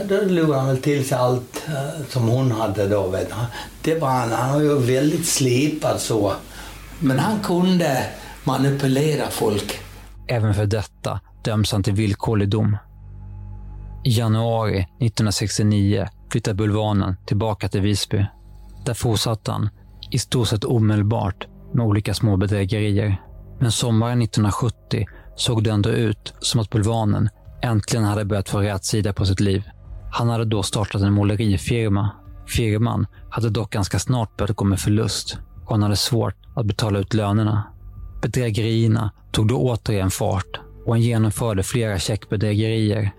[0.05, 3.07] Då lurade han väl till sig allt eh, som hon hade då.
[3.07, 3.35] Vet du.
[3.81, 6.33] Det var han, han var ju väldigt slipad så.
[6.99, 8.05] Men han kunde
[8.43, 9.79] manipulera folk.
[10.27, 12.77] Även för detta döms han till villkorlig dom.
[14.03, 18.25] I januari 1969 flyttade Bulvanen tillbaka till Visby.
[18.85, 19.69] Där fortsatte han
[20.11, 23.21] i stort sett omedelbart med olika små bedrägerier.
[23.59, 27.29] Men sommaren 1970 såg det ändå ut som att Bulvanen
[27.61, 29.63] äntligen hade börjat få rätt sida på sitt liv.
[30.11, 32.09] Han hade då startat en målerifirma.
[32.47, 36.99] Firman hade dock ganska snart börjat gå med förlust och han hade svårt att betala
[36.99, 37.63] ut lönerna.
[38.21, 43.11] Bedrägerierna tog då återigen fart och han genomförde flera checkbedrägerier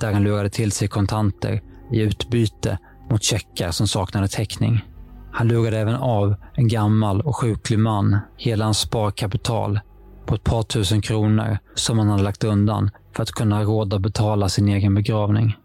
[0.00, 2.78] där han lurade till sig kontanter i utbyte
[3.10, 4.84] mot checkar som saknade täckning.
[5.32, 9.80] Han lurade även av en gammal och sjuklig man hela hans sparkapital
[10.26, 13.94] på ett par tusen kronor som han hade lagt undan för att kunna ha råd
[13.94, 15.56] att betala sin egen begravning.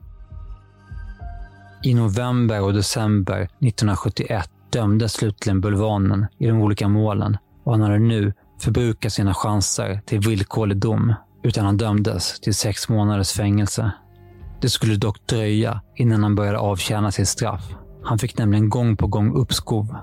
[1.84, 8.00] I november och december 1971 dömdes slutligen Bulvanen i de olika målen och han hade
[8.00, 13.92] nu förbrukat sina chanser till villkorlig dom, utan han dömdes till sex månaders fängelse.
[14.66, 17.76] Det skulle dock dröja innan han började avtjäna sitt straff.
[18.04, 19.96] Han fick nämligen gång på gång uppskov.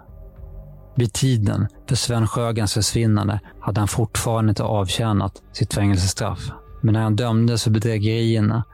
[0.96, 6.50] Vid tiden för Sven Sjögrens försvinnande hade han fortfarande inte avtjänat sitt fängelsestraff.
[6.82, 8.64] Men när han dömdes för bedrägerierna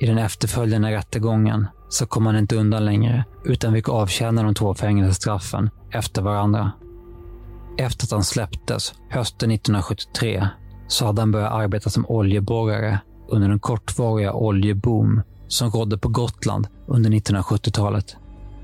[0.00, 4.74] i den efterföljande rättegången så kom han inte undan längre, utan fick avtjäna de två
[4.74, 6.72] fängelsestraffen efter varandra.
[7.78, 10.48] Efter att han släpptes hösten 1973
[10.88, 16.68] så hade han börjat arbeta som oljeborrare under den kortvariga oljeboom som rådde på Gotland
[16.86, 18.16] under 1970-talet.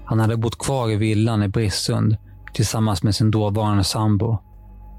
[0.04, 2.16] Han hade bott kvar i villan i Brissund
[2.54, 4.38] tillsammans med sin dåvarande sambo.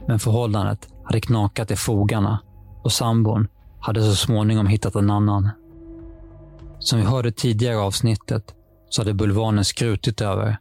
[0.08, 2.40] Men förhållandet hade knakat i fogarna
[2.84, 3.48] och sambon
[3.80, 5.50] hade så småningom hittat en annan.
[6.80, 8.54] Som vi hörde tidigare i avsnittet
[8.90, 10.58] så hade Bulvanen skrutit över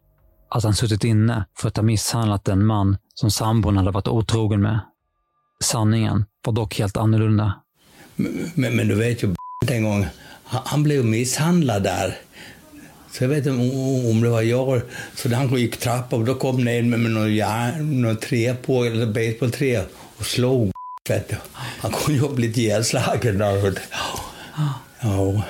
[0.51, 4.61] att han suttit inne för att ha misshandlat den man som sambon hade varit otrogen
[4.61, 4.81] med.
[5.65, 7.55] Sanningen var dock helt annorlunda.
[8.17, 9.35] Men, men du vet ju,
[9.69, 10.07] en gång,
[10.45, 12.19] han, blev misshandlad där.
[13.13, 14.81] Så jag vet inte om, om det var jag.
[15.15, 19.07] Så han gick trappan då kom ner med, med någon, järn, någon trä på, eller
[19.07, 19.85] basebollträ
[20.17, 20.73] och slog.
[21.09, 21.37] Vet du.
[21.53, 23.39] Han kunde ju ha blivit ihjälslagen.
[23.39, 23.79] där.
[25.03, 25.43] Ja.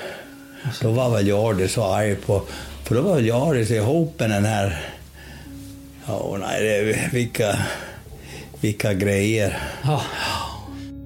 [0.81, 2.43] Då var väl jag så arg på,
[2.85, 4.91] för då var väl jag ihop med den här,
[6.07, 7.59] ja nej, det, vilka,
[8.61, 9.59] vilka grejer.
[9.85, 10.03] Ja.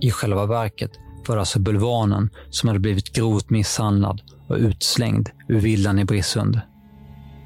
[0.01, 0.91] I själva verket
[1.27, 6.61] var alltså Bulvanen som hade blivit grovt misshandlad och utslängd ur villan i Brissund.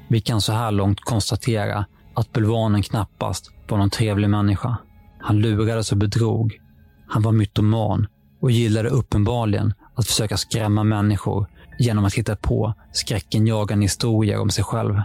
[0.07, 4.77] Vi kan så här långt konstatera att Bulvanen knappast var någon trevlig människa.
[5.19, 6.59] Han lurades och bedrog.
[7.07, 8.07] Han var mytoman
[8.41, 11.47] och gillade uppenbarligen att försöka skrämma människor
[11.79, 15.01] genom att hitta på skräckenjagande historier om sig själv.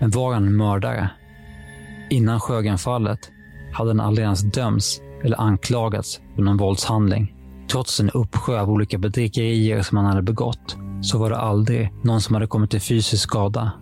[0.00, 1.10] Men var han en mördare?
[2.10, 3.30] Innan Sjögrenfallet
[3.72, 7.35] hade han aldrig ens dömts eller anklagats för någon våldshandling.
[7.68, 12.20] Trots en uppsjö av olika bedrägerier som han hade begått så var det aldrig någon
[12.20, 13.72] som hade kommit till fysisk skada.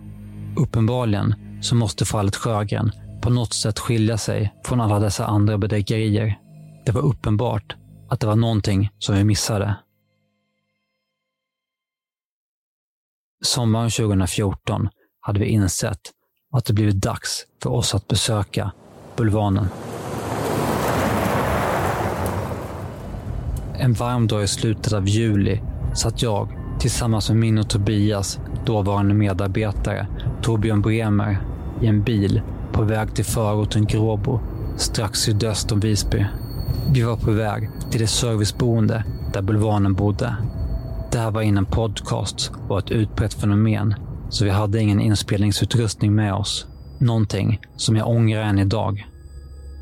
[0.57, 6.39] Uppenbarligen så måste fallet Sjögren på något sätt skilja sig från alla dessa andra bedrägerier.
[6.85, 7.75] Det var uppenbart
[8.09, 9.75] att det var någonting som vi missade.
[13.43, 16.11] Sommaren 2014 hade vi insett
[16.51, 18.71] att det blivit dags för oss att besöka
[19.15, 19.67] Bulvanen.
[23.79, 25.61] En varm dag i slutet av juli
[25.93, 30.07] satt jag tillsammans med min och Tobias dåvarande medarbetare
[30.41, 31.37] Torbjörn Bremer
[31.81, 34.39] i en bil på väg till förorten Gråbo
[34.77, 36.25] strax sydöst om Visby.
[36.93, 40.35] Vi var på väg till det serviceboende där Bulvanen bodde.
[41.11, 43.95] Det här var innan podcast var ett utbrett fenomen,
[44.29, 46.67] så vi hade ingen inspelningsutrustning med oss.
[46.99, 49.07] Någonting som jag ångrar än idag.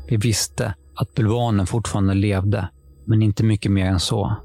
[0.08, 2.68] Vi visste att Bulvanen fortfarande levde,
[3.06, 4.36] men inte mycket mer än så.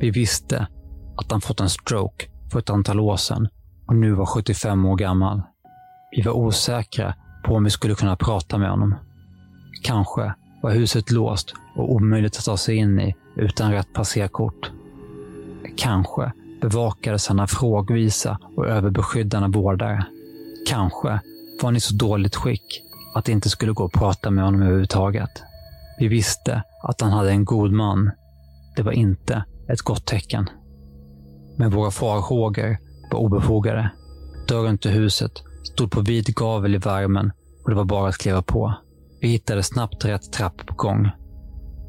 [0.00, 0.66] Vi visste
[1.16, 3.48] att han fått en stroke för ett antal år sedan
[3.86, 5.42] och nu var 75 år gammal.
[6.16, 8.94] Vi var osäkra på om vi skulle kunna prata med honom.
[9.82, 14.70] Kanske var huset låst och omöjligt att ta sig in i utan rätt passerkort.
[15.76, 20.06] Kanske bevakades han av frågvisa och överbeskyddande vårdare.
[20.68, 22.82] Kanske var han i så dåligt skick
[23.14, 25.42] att det inte skulle gå att prata med honom överhuvudtaget.
[25.98, 28.10] Vi visste att han hade en god man.
[28.76, 30.50] Det var inte ett gott tecken.
[31.58, 32.78] Men våra farhågor
[33.10, 33.90] var obefogade.
[34.48, 35.32] Dörren till huset
[35.64, 37.32] stod på vid gavel i värmen
[37.64, 38.74] och det var bara att kliva på.
[39.20, 41.10] Vi hittade snabbt rätt trappuppgång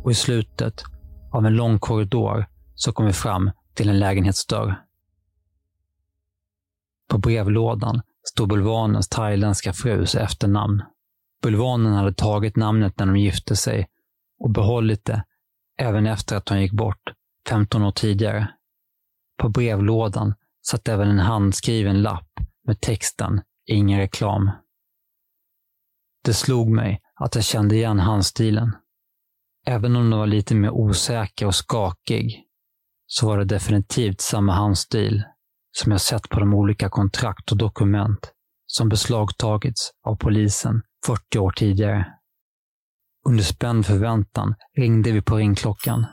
[0.04, 0.84] och i slutet
[1.32, 4.82] av en lång korridor så kom vi fram till en lägenhetsdörr.
[7.10, 10.84] På brevlådan stod Bulvanens thailändska frus efternamn.
[11.42, 13.88] Bulvanen hade tagit namnet när de gifte sig
[14.40, 15.24] och behållit det
[15.80, 17.14] även efter att hon gick bort
[17.50, 18.48] 15 år tidigare.
[19.42, 20.34] På brevlådan
[20.68, 22.32] satt även en handskriven lapp
[22.68, 24.52] med texten “Ingen reklam”.
[26.24, 28.76] Det slog mig att jag kände igen handstilen.
[29.68, 32.44] Även om den var lite mer osäker och skakig
[33.08, 35.24] så var det definitivt samma handstil
[35.72, 38.34] som jag sett på de olika kontrakt och dokument
[38.66, 42.17] som beslagtagits av polisen 40 år tidigare.
[43.28, 46.06] Under spänd förväntan ringde vi på ringklockan.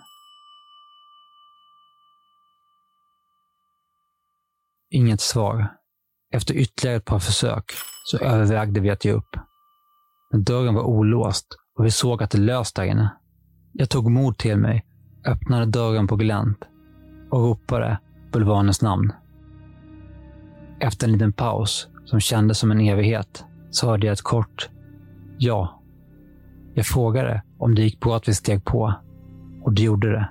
[4.91, 5.73] Inget svar.
[6.33, 7.65] Efter ytterligare ett par försök
[8.05, 9.37] så övervägde vi att ge upp.
[10.31, 11.47] Men dörren var olåst
[11.79, 13.17] och vi såg att det löst där inne.
[13.73, 14.87] Jag tog mod till mig,
[15.27, 16.59] öppnade dörren på glänt
[17.31, 17.99] och ropade
[18.33, 19.13] bulvanens namn.
[20.81, 24.71] Efter en liten paus, som kändes som en evighet, så hörde jag ett kort
[25.39, 25.81] ja.
[26.75, 28.95] Jag frågade om det gick bra att vi steg på
[29.63, 30.29] och det gjorde det.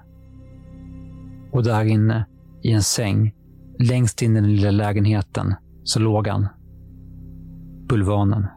[1.51, 2.25] Och där inne,
[2.61, 3.33] i en säng,
[3.79, 6.47] längst in i den lilla lägenheten, så låg han.
[7.87, 8.47] Bulvanen.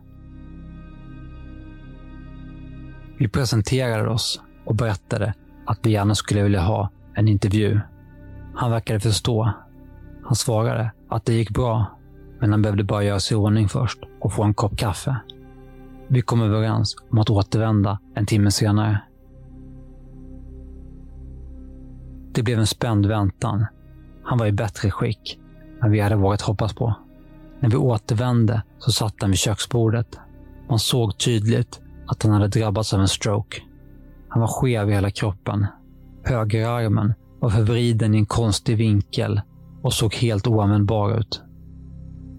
[3.19, 5.35] Vi presenterade oss och berättade
[5.67, 7.81] att vi gärna skulle vilja ha en intervju.
[8.55, 9.53] Han verkade förstå.
[10.25, 11.99] Han svarade att det gick bra,
[12.41, 15.17] men han behövde bara göra sig i ordning först och få en kopp kaffe.
[16.09, 19.01] Vi kom överens om att återvända en timme senare.
[22.33, 23.67] Det blev en spänd väntan.
[24.23, 25.39] Han var i bättre skick
[25.83, 26.95] än vi hade vågat hoppas på.
[27.61, 30.19] När vi återvände så satt han vid köksbordet.
[30.69, 33.63] Man såg tydligt att han hade drabbats av en stroke.
[34.29, 35.67] Han var skev i hela kroppen.
[36.25, 39.41] Högerarmen var förvriden i en konstig vinkel
[39.83, 41.43] och såg helt oanvändbar ut.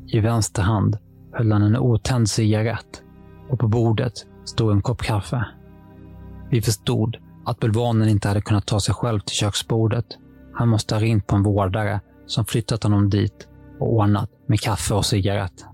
[0.08, 0.98] I vänster hand
[1.34, 3.04] höll han en otänd cigarett
[3.50, 4.14] och på bordet
[4.46, 5.46] stod en kopp kaffe.
[6.50, 10.06] Vi förstod att bulvanen inte hade kunnat ta sig själv till köksbordet.
[10.54, 13.48] Han måste ha ringt på en vårdare som flyttat honom dit
[13.80, 15.66] och ordnat med kaffe och cigarett.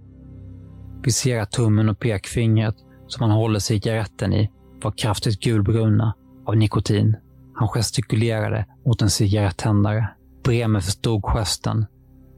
[1.04, 2.76] Vi ser att tummen och pekfingret
[3.08, 4.52] som han håller cigaretten i
[4.84, 6.14] var kraftigt gulbruna
[6.46, 7.16] av nikotin.
[7.56, 10.10] Han gestikulerade mot en cigarettändare.
[10.44, 11.86] Bremer förstod gesten,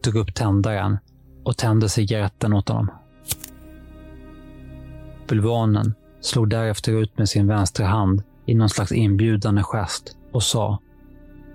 [0.03, 0.97] tog upp tändaren
[1.43, 2.91] och tände cigaretten åt honom.
[5.27, 10.79] Bulvanen slog därefter ut med sin vänstra hand i någon slags inbjudande gest och sa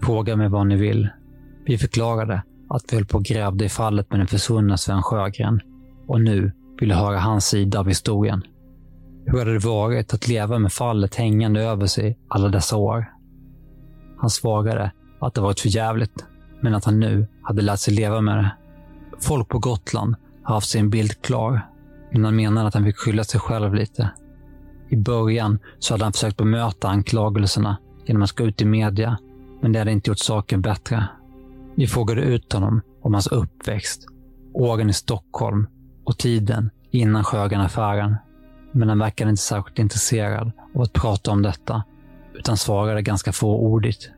[0.03, 1.09] Fråga mig vad ni vill.
[1.65, 5.61] Vi förklarade att vi höll på och grävde i fallet med den försvunna Sven Sjögren
[6.07, 8.43] och nu ville höra hans sida av historien.
[9.27, 13.13] Hur hade det varit att leva med fallet hängande över sig alla dessa år?
[14.19, 16.25] Han svarade att det varit för jävligt,
[16.61, 18.53] men att han nu hade lärt sig leva med det.
[19.21, 21.70] Folk på Gotland har haft sin bild klar,
[22.11, 24.11] men han menade att han fick skylla sig själv lite.
[24.89, 29.19] I början så hade han försökt bemöta anklagelserna genom att gå ut i media,
[29.61, 31.09] men det hade inte gjort saken bättre.
[31.75, 34.07] Vi frågade ut honom om hans uppväxt,
[34.53, 35.67] åren i Stockholm
[36.05, 38.17] och tiden innan Sjögren-affären.
[38.73, 41.85] Men han verkade inte särskilt intresserad av att prata om detta,
[42.35, 44.11] utan svarade ganska fåordigt.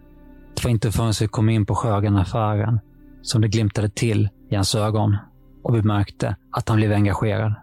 [0.54, 2.80] Det var inte förrän vi kom in på Sjögren-affären
[3.22, 5.16] som det glimtade till i hans ögon
[5.62, 7.54] och vi märkte att han blev engagerad.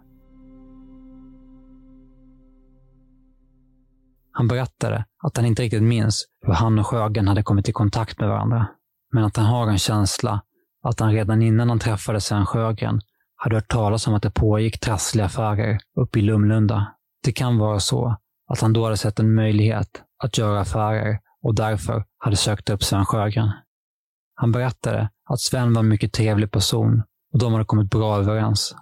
[4.32, 8.20] Han berättade att han inte riktigt minns hur han och Sjögren hade kommit i kontakt
[8.20, 8.68] med varandra,
[9.12, 10.42] men att han har en känsla
[10.84, 13.02] att han redan innan han träffade Sven Sjögren
[13.36, 16.94] hade hört talas om att det pågick trassliga affärer uppe i Lumlunda.
[17.24, 18.15] Det kan vara så
[18.48, 22.84] att han då hade sett en möjlighet att göra affärer och därför hade sökt upp
[22.84, 23.52] Sven Sjögren.
[24.36, 28.76] Han berättade att Sven var en mycket trevlig person och de hade kommit bra överens.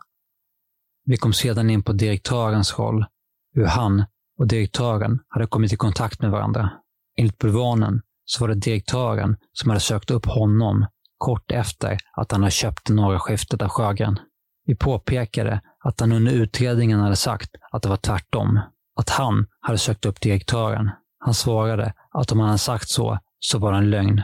[1.06, 3.06] Vi kom sedan in på direktörens roll,
[3.54, 4.06] hur han
[4.38, 6.70] och direktören hade kommit i kontakt med varandra.
[7.18, 10.86] Enligt bulvanen så var det direktören som hade sökt upp honom
[11.18, 14.20] kort efter att han hade köpt det norra skiftet av Sjögren.
[14.66, 18.60] Vi påpekade att han under utredningen hade sagt att det var tvärtom.
[19.00, 20.92] Att han hade sökt upp direktören.
[21.20, 24.22] Han svarade att om han hade sagt så, så var det en lögn.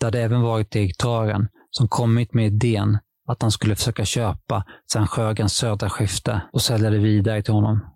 [0.00, 5.06] Det hade även varit direktören som kommit med idén att han skulle försöka köpa sedan
[5.06, 7.86] Sjögrens södra skifte och sälja det vidare till honom.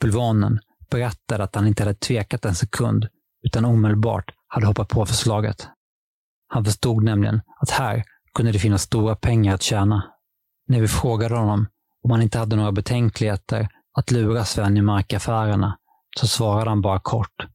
[0.00, 0.60] Bulvanen
[0.90, 3.08] berättade att han inte hade tvekat en sekund,
[3.42, 5.68] utan omedelbart hade hoppat på förslaget.
[6.48, 8.04] Han förstod nämligen att här
[8.34, 10.14] kunde det finnas stora pengar att tjäna.
[10.66, 11.66] När vi frågade honom
[12.02, 13.68] om han inte hade några betänkligheter
[13.98, 15.78] att lura Sven i markaffärerna
[16.16, 17.46] så svarade han bara kort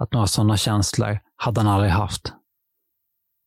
[0.00, 2.32] att några sådana känslor hade han aldrig haft.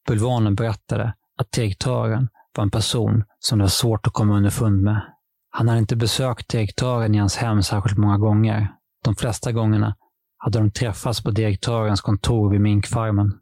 [0.08, 5.02] Bulvanen berättade att direktören var en person som det var svårt att komma underfund med.
[5.50, 8.74] Han hade inte besökt direktören i hans hem särskilt många gånger.
[9.04, 9.96] De flesta gångerna
[10.38, 13.40] hade de träffats på direktörens kontor vid minkfarmen.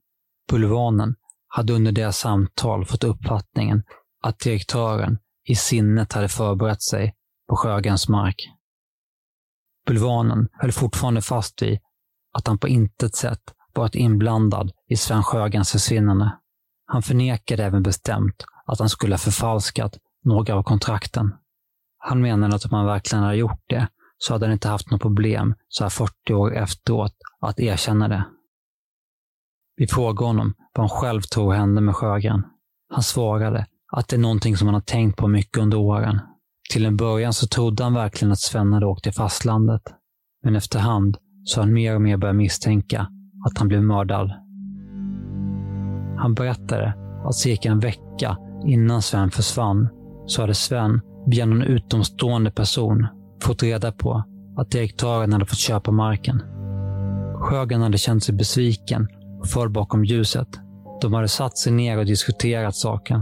[0.51, 1.15] Bulvanen
[1.47, 3.83] hade under deras samtal fått uppfattningen
[4.23, 7.15] att direktören i sinnet hade förberett sig
[7.49, 8.35] på Sjögrens mark.
[9.87, 11.79] Bulvanen höll fortfarande fast vid
[12.33, 13.41] att han på intet sätt
[13.73, 16.37] varit inblandad i Sven Sjögrens försvinnande.
[16.85, 21.33] Han förnekade även bestämt att han skulle ha förfalskat några av kontrakten.
[21.97, 23.87] Han menade att om han verkligen hade gjort det
[24.25, 28.25] så hade han inte haft något problem så här 40 år efteråt att erkänna det.
[29.77, 32.43] Vi frågade honom vad han själv tror hände med Sjögren.
[32.93, 36.19] Han svarade att det är någonting som han har tänkt på mycket under åren.
[36.73, 39.81] Till en början så trodde han verkligen att Sven hade åkt till fastlandet.
[40.43, 43.07] Men efterhand så har han mer och mer börjat misstänka
[43.45, 44.31] att han blev mördad.
[46.17, 46.93] Han berättade
[47.25, 49.89] att cirka en vecka innan Sven försvann
[50.25, 53.07] så hade Sven via någon utomstående person
[53.43, 54.23] fått reda på
[54.57, 56.41] att direktören hade fått köpa marken.
[57.35, 59.07] Sjögren hade känt sig besviken
[59.39, 60.47] och föll bakom ljuset.
[61.01, 63.21] De hade satt sig ner och diskuterat saken.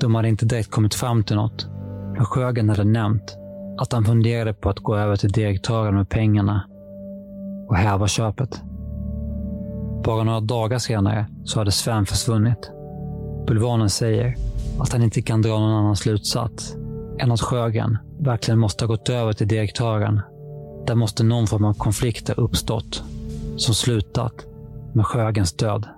[0.00, 1.68] De hade inte direkt kommit fram till något.
[2.16, 3.36] Men Sjögren hade nämnt
[3.78, 6.64] att han funderade på att gå över till direktören med pengarna
[7.68, 8.62] och häva köpet.
[10.04, 12.70] Bara några dagar senare så hade Sven försvunnit.
[13.46, 14.34] Bulvanen säger
[14.80, 16.76] att han inte kan dra någon annan slutsats
[17.18, 20.20] än att Sjögren verkligen måste ha gått över till direktören.
[20.86, 23.02] Där måste någon form av konflikt ha uppstått
[23.56, 24.46] som slutat
[24.92, 25.88] med Sjögrens död.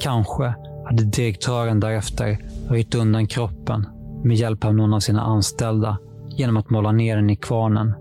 [0.00, 2.38] Kanske hade direktören därefter
[2.68, 3.86] röjt undan kroppen
[4.24, 7.94] med hjälp av någon av sina anställda genom att måla ner den i kvarnen.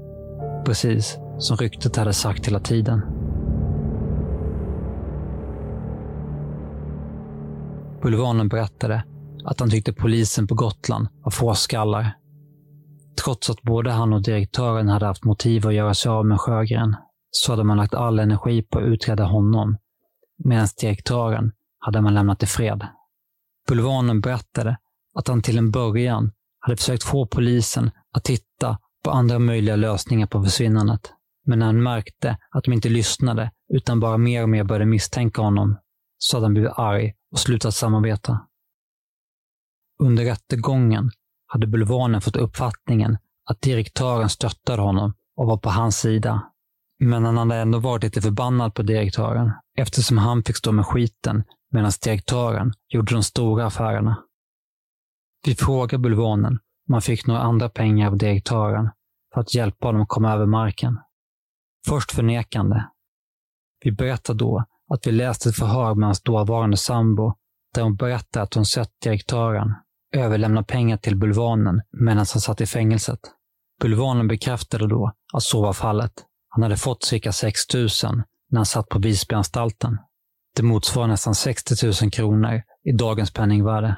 [0.65, 3.01] Precis som ryktet hade sagt hela tiden.
[8.01, 9.03] Bulvanen berättade
[9.45, 12.11] att han tyckte polisen på Gotland var fåskallar.
[13.23, 16.95] Trots att både han och direktören hade haft motiv att göra sig av med Sjögren
[17.31, 19.77] så hade man lagt all energi på att utreda honom
[20.43, 22.87] medan direktören hade man lämnat i fred.
[23.67, 24.77] Bulvanen berättade
[25.13, 30.27] att han till en början hade försökt få polisen att titta på andra möjliga lösningar
[30.27, 31.13] på försvinnandet.
[31.45, 35.41] Men när han märkte att de inte lyssnade utan bara mer och mer började misstänka
[35.41, 35.77] honom
[36.17, 38.47] så hade han blivit arg och slutat samarbeta.
[39.99, 41.11] Under rättegången
[41.47, 43.17] hade Bulvanen fått uppfattningen
[43.49, 46.51] att direktören stöttade honom och var på hans sida.
[46.99, 51.43] Men han hade ändå varit lite förbannad på direktören eftersom han fick stå med skiten
[51.71, 54.23] medan direktören gjorde de stora affärerna.
[55.45, 58.89] Vi frågade Bulvanen om han fick några andra pengar av direktören
[59.33, 60.99] för att hjälpa honom att komma över marken.
[61.87, 62.83] Först förnekande.
[63.83, 67.33] Vi berättade då att vi läste ett förhör med hans dåvarande sambo
[67.73, 69.73] där hon berättade att hon sett direktören
[70.11, 73.19] överlämna pengar till Bulvanen medan han satt i fängelset.
[73.81, 76.13] Bulvanen bekräftade då att så var fallet.
[76.49, 77.87] Han hade fått cirka 6 000
[78.49, 79.97] när han satt på Visbyanstalten.
[80.55, 83.97] Det motsvarar nästan 60 000 kronor i dagens penningvärde.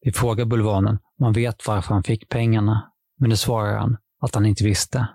[0.00, 4.34] Vi frågar Bulvanen om han vet varför han fick pengarna, men det svarar han att
[4.34, 5.08] han inte visste.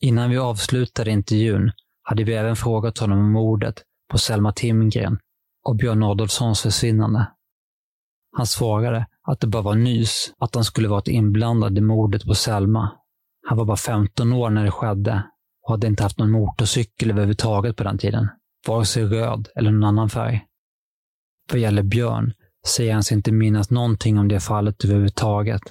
[0.00, 1.72] Innan vi avslutade intervjun
[2.02, 5.18] hade vi även frågat honom om mordet på Selma Timgren
[5.64, 7.26] och Björn Adolfssons försvinnande.
[8.36, 12.34] Han svarade att det bara var nys att han skulle varit inblandad i mordet på
[12.34, 12.92] Selma.
[13.48, 15.22] Han var bara 15 år när det skedde
[15.62, 18.28] och hade inte haft någon motorcykel överhuvudtaget på den tiden.
[18.66, 20.44] Vare sig röd eller någon annan färg.
[21.52, 22.32] Vad gäller Björn
[22.66, 25.62] säger han sig inte minnas någonting om det fallet överhuvudtaget.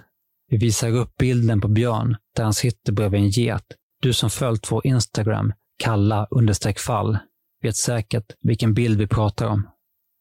[0.49, 3.63] Vi visar upp bilden på Björn där han sitter bredvid en get.
[4.01, 7.17] Du som följt vår Instagram, kalla understreck fall,
[7.61, 9.69] vet säkert vilken bild vi pratar om.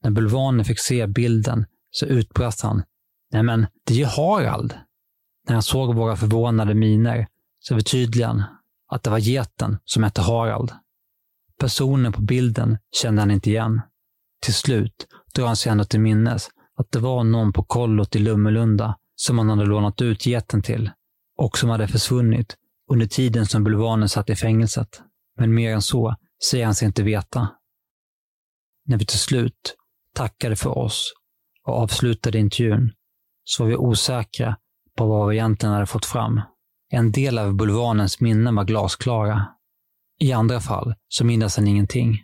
[0.05, 2.83] När Bulvanen fick se bilden så utbrast han.
[3.33, 4.74] Nej men, det är ju Harald.
[5.47, 7.26] När han såg våra förvånade miner
[7.61, 8.45] så förtydligade han
[8.89, 10.72] att det var geten som hette Harald.
[11.59, 13.80] Personen på bilden kände han inte igen.
[14.43, 18.18] Till slut drar han sig ändå till minnes att det var någon på kollot i
[18.18, 20.91] Lummelunda som han hade lånat ut geten till
[21.37, 22.57] och som hade försvunnit
[22.91, 25.03] under tiden som bulvanen satt i fängelset.
[25.39, 26.16] Men mer än så
[26.51, 27.49] säger han sig inte veta.
[28.85, 29.76] När vi till slut
[30.14, 31.12] tackade för oss
[31.66, 32.93] och avslutade intervjun
[33.45, 34.57] så var vi osäkra
[34.97, 36.40] på vad vi egentligen hade fått fram.
[36.90, 39.47] En del av bulvanens minnen var glasklara.
[40.20, 42.22] I andra fall så mindes han ingenting.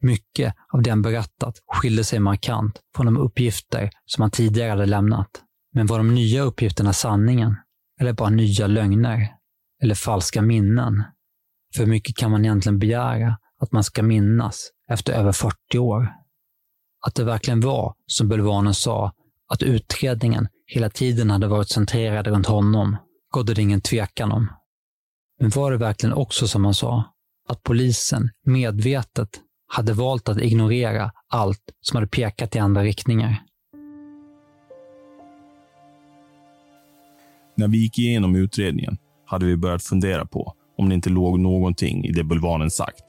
[0.00, 4.86] Mycket av det han berättat skilde sig markant från de uppgifter som han tidigare hade
[4.86, 5.30] lämnat.
[5.72, 7.56] Men var de nya uppgifterna sanningen?
[8.00, 9.28] Eller bara nya lögner?
[9.82, 11.02] Eller falska minnen?
[11.76, 16.12] För mycket kan man egentligen begära att man ska minnas efter över 40 år?
[17.06, 19.12] Att det verkligen var, som bulvanen sa,
[19.48, 22.96] att utredningen hela tiden hade varit centrerad runt honom,
[23.36, 24.52] rådde det ingen tvekan om.
[25.40, 27.04] Men var det verkligen också som han sa,
[27.48, 29.28] att polisen medvetet
[29.68, 33.42] hade valt att ignorera allt som hade pekat i andra riktningar?
[37.56, 41.40] När vi gick igenom utredningen hade vi börjat fundera på om om det inte låg
[41.40, 43.04] någonting i det Bulvanen sagt.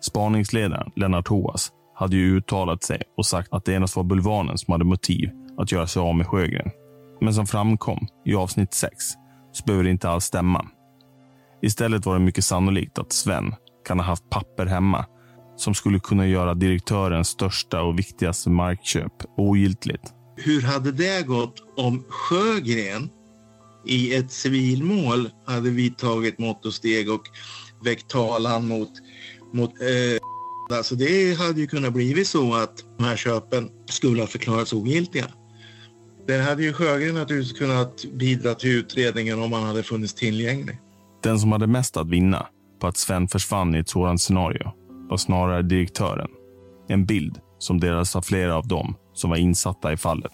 [0.00, 4.72] Spaningsledaren Lennart Hoas hade ju uttalat sig och sagt att det endast var Bulvanen som
[4.72, 6.70] hade motiv att göra sig av med Sjögren.
[7.20, 8.94] Men som framkom i avsnitt 6
[9.52, 10.66] så behöver det inte alls stämma.
[11.62, 13.54] Istället var det mycket sannolikt att Sven
[13.86, 15.06] kan ha haft papper hemma
[15.56, 20.12] som skulle kunna göra direktörens största och viktigaste markköp ogiltigt.
[20.36, 23.10] Hur hade det gått om Sjögren
[23.86, 27.22] i ett civilmål hade vidtagit mått och steg och
[27.84, 28.90] väckt talan mot,
[29.52, 30.18] mot eh,
[30.70, 35.26] Alltså det hade ju kunnat blivit så att de här köpen skulle ha förklarats ogiltiga.
[36.26, 40.78] Det hade ju Sjögren naturligtvis kunnat bidra till utredningen om han hade funnits tillgänglig.
[41.22, 42.46] Den som hade mest att vinna
[42.80, 44.72] på att Sven försvann i ett sådant scenario
[45.10, 46.28] var snarare direktören.
[46.88, 50.32] En bild som delades av flera av dem som var insatta i fallet.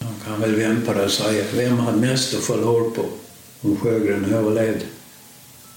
[0.00, 3.04] Man kan väl vända det och säga vem hade mest att förlora på
[3.62, 4.84] om Sjögren överlevde?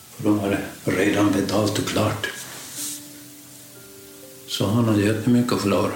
[0.10, 2.41] För de hade redan betalt och klart.
[4.52, 5.92] Så han hade jättemycket att förlora.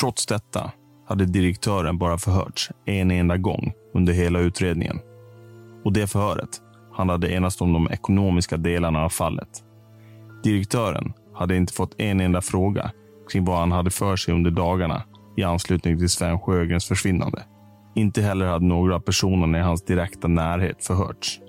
[0.00, 0.72] Trots detta
[1.08, 4.98] hade direktören bara förhörts en enda gång under hela utredningen.
[5.84, 6.48] Och det förhöret
[6.92, 9.48] handlade endast om de ekonomiska delarna av fallet.
[10.44, 12.90] Direktören hade inte fått en enda fråga
[13.32, 15.02] kring vad han hade för sig under dagarna
[15.36, 17.42] i anslutning till Sven Sjögrens försvinnande.
[17.94, 21.40] Inte heller hade några av personerna i hans direkta närhet förhörts.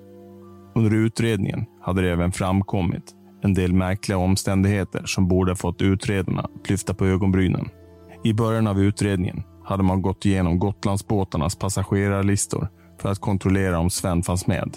[0.74, 6.70] Under utredningen hade det även framkommit en del märkliga omständigheter som borde fått utredarna att
[6.70, 7.68] lyfta på ögonbrynen.
[8.24, 12.68] I början av utredningen hade man gått igenom Gotlandsbåtarnas passagerarlistor
[13.00, 14.76] för att kontrollera om Sven fanns med.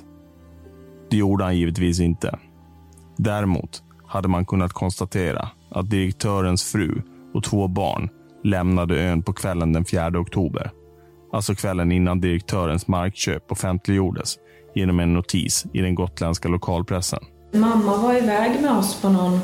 [1.09, 2.39] Det gjorde han givetvis inte.
[3.17, 7.01] Däremot hade man kunnat konstatera att direktörens fru
[7.33, 8.09] och två barn
[8.43, 10.71] lämnade ön på kvällen den 4 oktober.
[11.33, 14.35] Alltså kvällen innan direktörens markköp offentliggjordes
[14.75, 17.19] genom en notis i den gotländska lokalpressen.
[17.55, 19.39] Mamma var iväg med oss på någon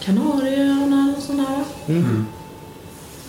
[0.00, 1.64] Kanarieöarna eller sån här.
[1.86, 2.26] Mm.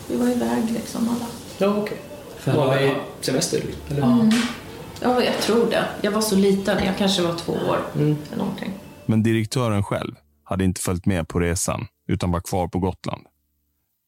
[0.07, 1.25] Vi var iväg liksom alla.
[1.57, 1.97] Ja, okej.
[2.41, 2.55] Okay.
[2.55, 3.61] Var det semester?
[3.89, 4.03] Eller?
[4.03, 4.29] Mm.
[5.01, 5.85] Ja, jag tror det.
[6.01, 6.85] Jag var så liten.
[6.85, 7.77] Jag kanske var två år.
[7.95, 8.17] Mm.
[8.27, 8.73] Eller någonting.
[9.05, 13.21] Men direktören själv hade inte följt med på resan utan var kvar på Gotland.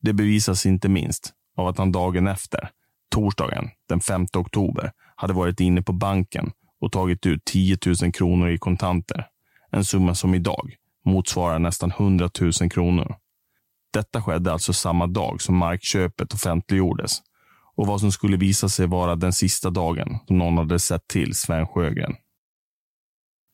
[0.01, 2.69] Det bevisas inte minst av att han dagen efter,
[3.11, 6.51] torsdagen den 5 oktober, hade varit inne på banken
[6.81, 9.27] och tagit ut 10 000 kronor i kontanter.
[9.73, 13.15] En summa som idag motsvarar nästan 100 000 kronor.
[13.93, 17.21] Detta skedde alltså samma dag som markköpet offentliggjordes
[17.75, 21.35] och vad som skulle visa sig vara den sista dagen som någon hade sett till
[21.35, 22.15] Sven Sjögren.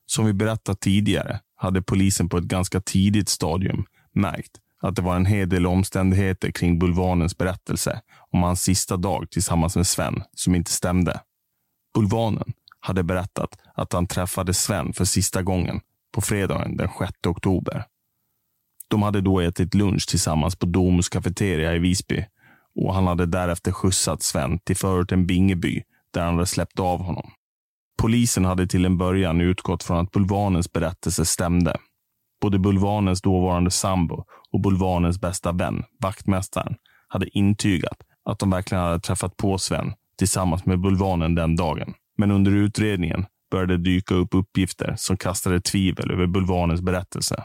[0.05, 4.51] Som vi berättat tidigare hade polisen på ett ganska tidigt stadium märkt
[4.81, 8.01] att det var en hel del omständigheter kring Bulvanens berättelse
[8.31, 11.21] om hans sista dag tillsammans med Sven som inte stämde.
[11.93, 15.81] Bulvanen hade berättat att han träffade Sven för sista gången
[16.11, 17.85] på fredagen den 6 oktober.
[18.87, 22.25] De hade då ätit lunch tillsammans på Domus kafeteria i Visby
[22.75, 25.83] och han hade därefter skjutsat Sven till förorten Bingeby
[26.13, 27.31] där han hade släppt av honom.
[28.01, 31.77] Polisen hade till en början utgått från att Bulvanens berättelse stämde.
[32.41, 36.75] Både Bulvanens dåvarande sambo och Bulvanens bästa vän, vaktmästaren,
[37.07, 41.93] hade intygat att de verkligen hade träffat på Sven tillsammans med Bulvanen den dagen.
[42.17, 47.43] Men under utredningen började dyka upp uppgifter som kastade tvivel över Bulvanens berättelse.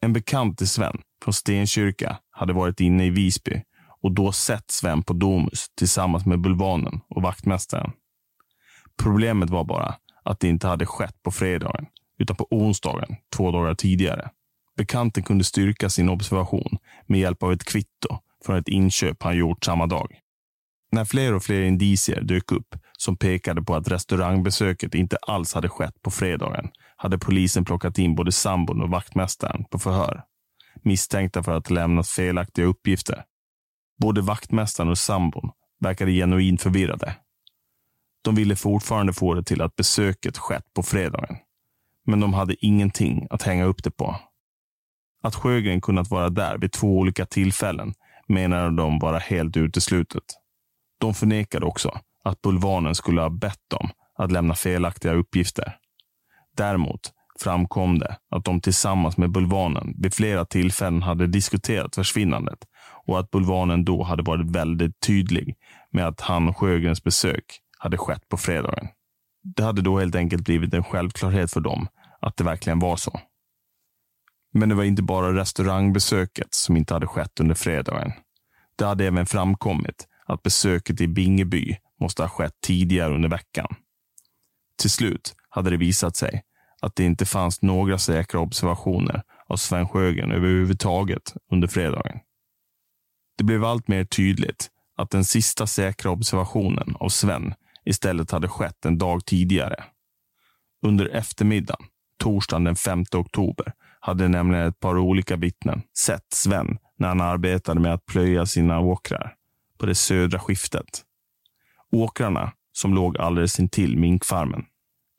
[0.00, 3.62] En bekant till Sven från Stenkyrka hade varit inne i Visby
[4.02, 7.92] och då sett Sven på Domus tillsammans med Bulvanen och vaktmästaren.
[9.02, 9.94] Problemet var bara
[10.24, 11.86] att det inte hade skett på fredagen,
[12.18, 14.30] utan på onsdagen, två dagar tidigare.
[14.76, 19.64] Bekanten kunde styrka sin observation med hjälp av ett kvitto från ett inköp han gjort
[19.64, 20.20] samma dag.
[20.92, 22.74] När fler och fler indicier dök upp
[23.04, 28.14] som pekade på att restaurangbesöket inte alls hade skett på fredagen hade polisen plockat in
[28.14, 30.24] både sambon och vaktmästaren på förhör.
[30.82, 33.24] Misstänkta för att ha lämnat felaktiga uppgifter.
[34.00, 35.50] Både vaktmästaren och sambon
[35.80, 37.16] verkade genuint förvirrade.
[38.22, 41.36] De ville fortfarande få det till att besöket skett på fredagen.
[42.06, 44.16] Men de hade ingenting att hänga upp det på.
[45.22, 47.94] Att Sjögren kunnat vara där vid två olika tillfällen
[48.28, 50.24] menade de vara helt uteslutet.
[51.00, 55.76] De förnekade också att Bulvanen skulle ha bett dem att lämna felaktiga uppgifter.
[56.56, 62.58] Däremot framkom det att de tillsammans med Bulvanen vid flera tillfällen hade diskuterat försvinnandet
[63.06, 65.56] och att Bulvanen då hade varit väldigt tydlig
[65.90, 67.44] med att han Sjögrens besök
[67.78, 68.88] hade skett på fredagen.
[69.56, 71.88] Det hade då helt enkelt blivit en självklarhet för dem
[72.20, 73.20] att det verkligen var så.
[74.52, 78.12] Men det var inte bara restaurangbesöket som inte hade skett under fredagen.
[78.76, 83.66] Det hade även framkommit att besöket i Bingeby måste ha skett tidigare under veckan.
[84.80, 86.42] Till slut hade det visat sig
[86.82, 92.18] att det inte fanns några säkra observationer av Sven Sjögren överhuvudtaget under fredagen.
[93.38, 98.84] Det blev allt mer tydligt att den sista säkra observationen av Sven istället hade skett
[98.84, 99.84] en dag tidigare.
[100.82, 101.86] Under eftermiddagen,
[102.18, 107.80] torsdagen den 5 oktober, hade nämligen ett par olika vittnen sett Sven när han arbetade
[107.80, 109.34] med att plöja sina åkrar
[109.78, 111.02] på det södra skiftet.
[111.94, 114.64] Åkrarna som låg alldeles intill minkfarmen.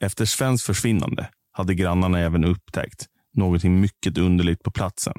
[0.04, 5.14] Efter Svens försvinnande hade grannarna även upptäckt någonting mycket underligt på platsen.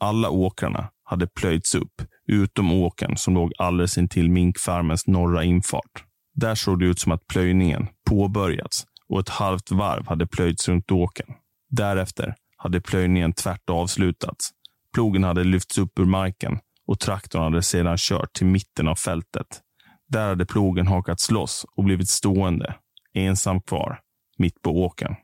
[0.00, 6.04] Alla åkrarna hade plöjts upp, utom åkern som låg alldeles intill minkfarmens norra infart.
[6.34, 10.90] Där såg det ut som att plöjningen påbörjats och ett halvt varv hade plöjts runt
[10.90, 11.34] åkern.
[11.70, 14.50] Därefter hade plöjningen tvärt avslutats.
[14.94, 19.62] Plogen hade lyfts upp ur marken och traktorn hade sedan kört till mitten av fältet.
[20.08, 22.74] Där hade plogen hakats loss och blivit stående,
[23.14, 24.00] ensam kvar,
[24.38, 25.14] mitt på åkern.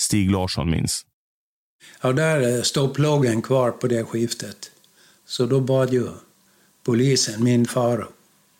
[0.00, 1.06] Stig Larsson minns.
[2.02, 4.70] Ja, där stod plogen kvar på det skiftet.
[5.24, 6.08] Så då bad ju
[6.84, 8.08] polisen min far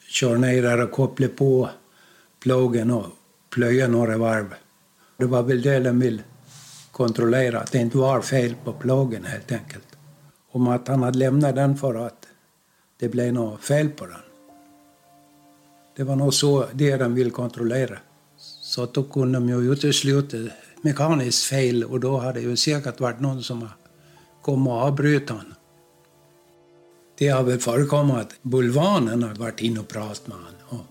[0.09, 1.71] köra ner där och koppla på
[2.43, 3.07] plogen och
[3.55, 4.55] plöja några varv.
[5.17, 6.23] Det var väl det de ville
[6.93, 9.87] kontrollera, att det inte var fel på plogen helt enkelt.
[10.53, 12.27] Om att han hade lämnat den för att
[12.99, 14.30] det blev något fel på den.
[16.01, 17.99] Det var nog så det de ville kontrollera.
[18.63, 20.37] Så att då kunde de ju utesluta
[20.83, 23.69] mekaniskt fel och då hade ju säkert varit någon som
[24.43, 25.55] kom och avbröt honom.
[27.19, 30.87] Det har väl förekommit att Bulvanen har varit inne och pratat med honom.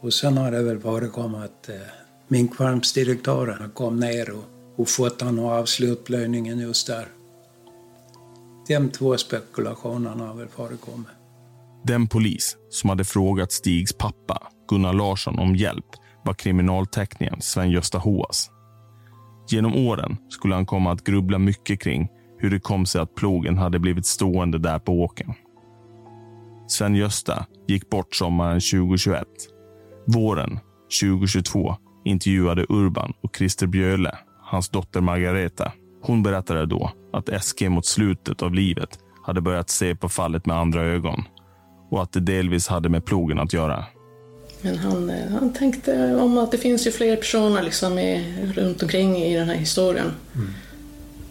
[0.00, 1.76] Och, sen har det väl förekommit att eh,
[2.28, 4.44] minkfarmsdirektören har kommit ner och,
[4.76, 7.06] och fått honom att avsluta plöjningen just där.
[8.68, 11.21] De två spekulationerna har väl förekommit.
[11.84, 15.86] Den polis som hade frågat Stigs pappa, Gunnar Larsson, om hjälp
[16.24, 18.50] var kriminalteknikern Sven-Gösta Hoas.
[19.48, 22.08] Genom åren skulle han komma att grubbla mycket kring
[22.38, 25.34] hur det kom sig att plogen hade blivit stående där på åkern.
[26.68, 29.24] Sven-Gösta gick bort sommaren 2021.
[30.06, 30.58] Våren
[31.02, 35.72] 2022 intervjuade Urban och Christer Bjöle hans dotter Margareta.
[36.02, 40.56] Hon berättade då att SG mot slutet av livet hade börjat se på fallet med
[40.56, 41.24] andra ögon
[41.92, 43.84] och att det delvis hade med plogen att göra.
[44.60, 48.82] Men han, eh, han tänkte om att det finns ju fler personer liksom i, runt
[48.82, 50.50] omkring i den här historien Mm.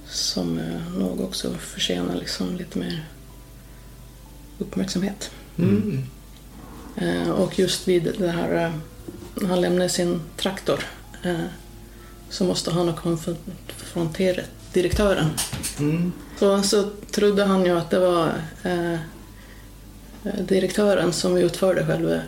[0.07, 3.05] som eh, nog också förtjänar liksom lite mer
[4.59, 5.31] uppmärksamhet.
[5.57, 6.03] Mm.
[6.95, 8.73] Eh, och just vid det här,
[9.35, 10.79] när han lämnade sin traktor
[12.29, 15.29] så måste han ha konfronterat direktören.
[15.79, 16.11] Mm.
[16.39, 18.33] Så, så trodde han ju att det var
[20.39, 22.19] direktören som utförde själva...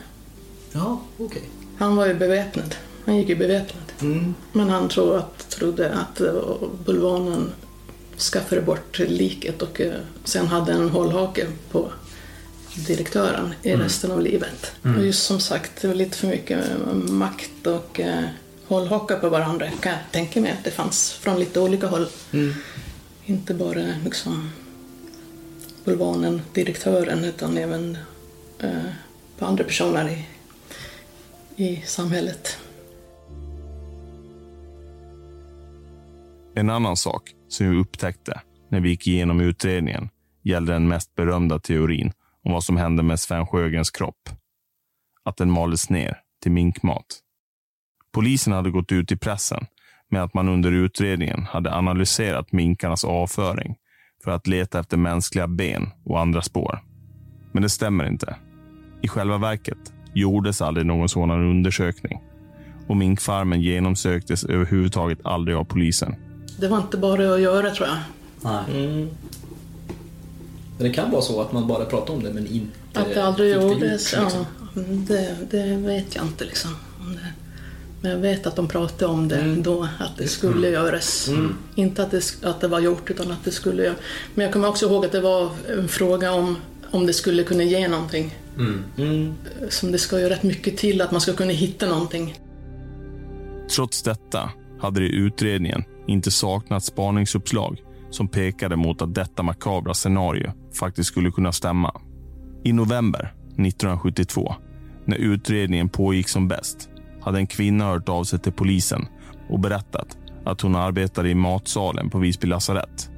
[0.71, 1.41] Ja, okej.
[1.77, 2.75] Han var ju beväpnad.
[3.05, 3.83] Han gick ju beväpnad.
[4.01, 4.35] Mm.
[4.51, 7.51] Men han tror att, trodde att var bulvanen
[8.17, 11.91] skaffade bort liket och eh, sen hade en hållhake på
[12.87, 13.81] direktören i Mm.
[13.81, 14.71] resten av livet.
[14.85, 14.97] Mm.
[14.99, 18.23] Och just som sagt, det var lite för mycket eh, makt och eh,
[18.67, 22.07] hållhakar på varandra kan jag tänka mig att det fanns från lite olika håll.
[22.31, 22.53] Mm.
[23.25, 24.49] Inte bara liksom
[25.85, 27.97] bulvanen, direktören, utan även
[28.59, 28.91] eh,
[29.37, 30.25] på andra personer i,
[31.55, 32.57] i samhället.
[36.55, 40.09] En annan sak som vi upptäckte när vi gick igenom utredningen
[40.43, 42.11] gällde den mest berömda teorin
[42.43, 44.29] om vad som hände med Sven Sjögrens kropp.
[45.23, 47.05] Att den maldes ner till minkmat.
[48.11, 49.65] Polisen hade gått ut i pressen
[50.09, 53.75] med att man under utredningen hade analyserat minkarnas avföring
[54.23, 56.79] för att leta efter mänskliga ben och andra spår.
[57.51, 58.35] Men det stämmer inte.
[59.01, 62.21] I själva verket gjordes aldrig någon sådan undersökning
[62.87, 66.15] och minkfarmen genomsöktes överhuvudtaget aldrig av polisen.
[66.59, 67.97] Det var inte bara att göra tror jag.
[68.41, 68.85] Nej.
[68.85, 69.09] Mm.
[70.77, 73.23] Men det kan vara så att man bara pratar om det men inte Att det
[73.23, 74.45] aldrig gjordes, gjort, liksom.
[74.75, 76.71] ja, det, det vet jag inte liksom.
[76.99, 77.42] Om det.
[78.03, 81.27] Men jag vet att de pratade om det då, att det skulle göras.
[81.27, 81.55] Mm.
[81.75, 83.97] Inte att det, att det var gjort, utan att det skulle göras.
[84.33, 86.57] Men jag kommer också ihåg att det var en fråga om,
[86.91, 88.35] om det skulle kunna ge någonting.
[88.57, 88.83] Mm.
[88.97, 89.33] Mm.
[89.69, 92.39] Som det ska ju rätt mycket till att man ska kunna hitta någonting.
[93.75, 94.49] Trots detta
[94.79, 101.09] hade det i utredningen inte saknats spaningsuppslag som pekade mot att detta makabra scenario faktiskt
[101.09, 102.01] skulle kunna stämma.
[102.63, 104.55] I november 1972,
[105.05, 106.89] när utredningen pågick som bäst,
[107.23, 109.07] hade en kvinna hört av sig till polisen
[109.49, 113.09] och berättat att hon arbetade i matsalen på Visby lasarett.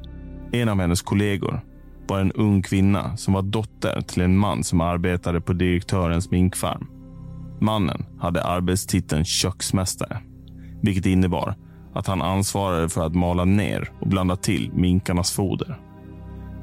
[0.51, 1.61] En av hennes kollegor
[2.07, 6.87] var en ung kvinna som var dotter till en man som arbetade på direktörens minkfarm.
[7.61, 10.17] Mannen hade arbetstiteln köksmästare,
[10.81, 11.55] vilket innebar
[11.93, 15.79] att han ansvarade för att mala ner och blanda till minkarnas foder.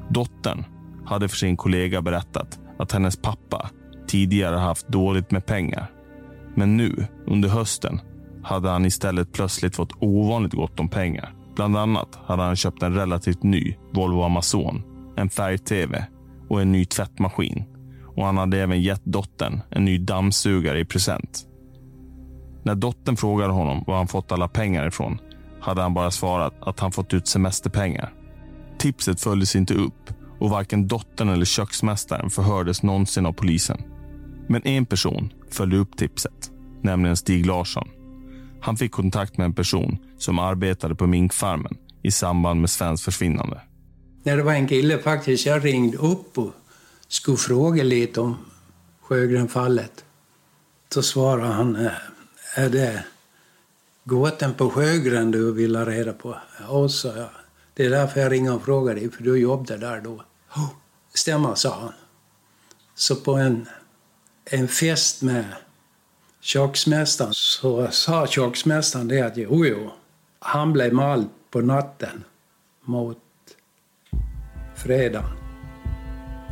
[0.09, 0.63] Dottern
[1.05, 3.69] hade för sin kollega berättat att hennes pappa
[4.07, 5.91] tidigare haft dåligt med pengar.
[6.55, 8.01] Men nu, under hösten,
[8.43, 11.33] hade han istället plötsligt fått ovanligt gott om pengar.
[11.55, 14.83] Bland annat hade han köpt en relativt ny Volvo Amazon,
[15.17, 16.05] en färg-tv
[16.49, 17.63] och en ny tvättmaskin.
[18.15, 21.47] Och han hade även gett dottern en ny dammsugare i present.
[22.63, 25.19] När dottern frågade honom var han fått alla pengar ifrån
[25.59, 28.13] hade han bara svarat att han fått ut semesterpengar.
[28.77, 33.81] Tipset följdes inte upp och varken dottern eller köksmästaren förhördes någonsin av polisen.
[34.47, 37.89] Men en person följde upp tipset, nämligen Stig Larsson.
[38.61, 43.61] Han fick kontakt med en person som arbetade på minkfarmen i samband med Svens försvinnande.
[44.23, 46.51] När det var en kille faktiskt jag ringde upp och
[47.07, 48.37] skulle fråga lite om
[49.01, 50.05] Sjögrenfallet.
[50.95, 51.91] Då svarade han, äh,
[52.55, 53.03] är det
[54.03, 56.35] gåten på Sjögren du vill ha reda på?
[56.59, 57.29] Ja, sa jag.
[57.73, 60.23] Det är därför jag ringer och frågar dig, för du jobbade där då.
[60.55, 60.69] Oh,
[61.13, 61.93] stämmer, sa han.
[62.95, 63.67] Så på en,
[64.45, 65.45] en fest med
[66.41, 69.91] köksmästaren så sa köksmästaren det att jo, jo,
[70.39, 72.23] han blev mald på natten
[72.85, 73.17] mot
[74.75, 75.29] fredagen.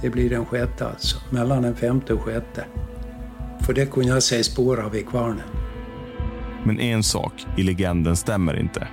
[0.01, 2.65] Det blir den sjätte alltså, mellan den femte och sjätte.
[3.61, 5.47] För det kunde jag se spår av i kvarnen.
[6.63, 8.87] Men en sak i legenden stämmer inte.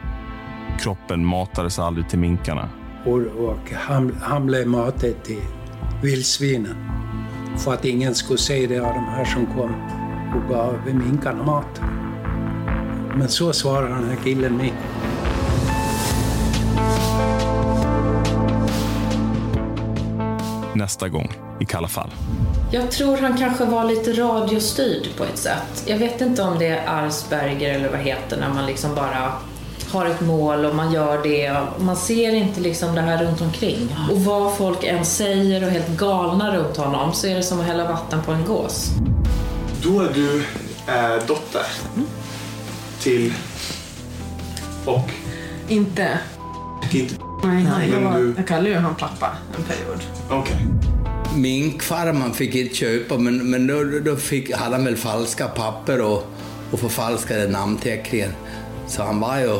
[0.81, 2.71] Kroppen matades aldrig till minkarna.
[3.05, 5.43] Och, och han, han blev matad till
[6.03, 6.77] vildsvinen.
[7.59, 9.75] För att ingen skulle se det av de här som kom
[10.37, 11.81] och gav minkarna mat.
[13.17, 14.75] Men så svarade den här killen mig.
[20.75, 22.11] Nästa gång i Kalla fall.
[22.73, 25.85] Jag tror han kanske var lite radiostyrd på ett sätt.
[25.87, 29.33] Jag vet inte om det är Arsberger eller vad heter när man liksom bara
[29.91, 31.51] har ett mål och man gör det.
[31.51, 33.97] och Man ser inte liksom det här runt omkring.
[34.11, 37.67] Och vad folk än säger och helt galna runt honom så är det som att
[37.67, 38.91] hälla vatten på en gås.
[39.83, 40.39] Då är du
[40.89, 41.63] äh, dotter
[43.01, 43.33] till
[44.85, 45.11] och
[45.69, 46.19] Inte.
[46.93, 47.15] inte...
[47.45, 49.99] Nej, nej jag, Men var, du- jag kallade ju honom pappa en period.
[50.31, 50.57] Okej.
[51.37, 56.27] Minkfarmaren fick inte köpa, men, men då, då fick, hade han väl falska papper och,
[56.71, 58.31] och förfalskade namnteckningen.
[58.89, 59.59] Så han var ju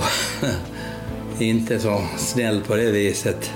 [1.49, 3.51] inte så snäll på det viset.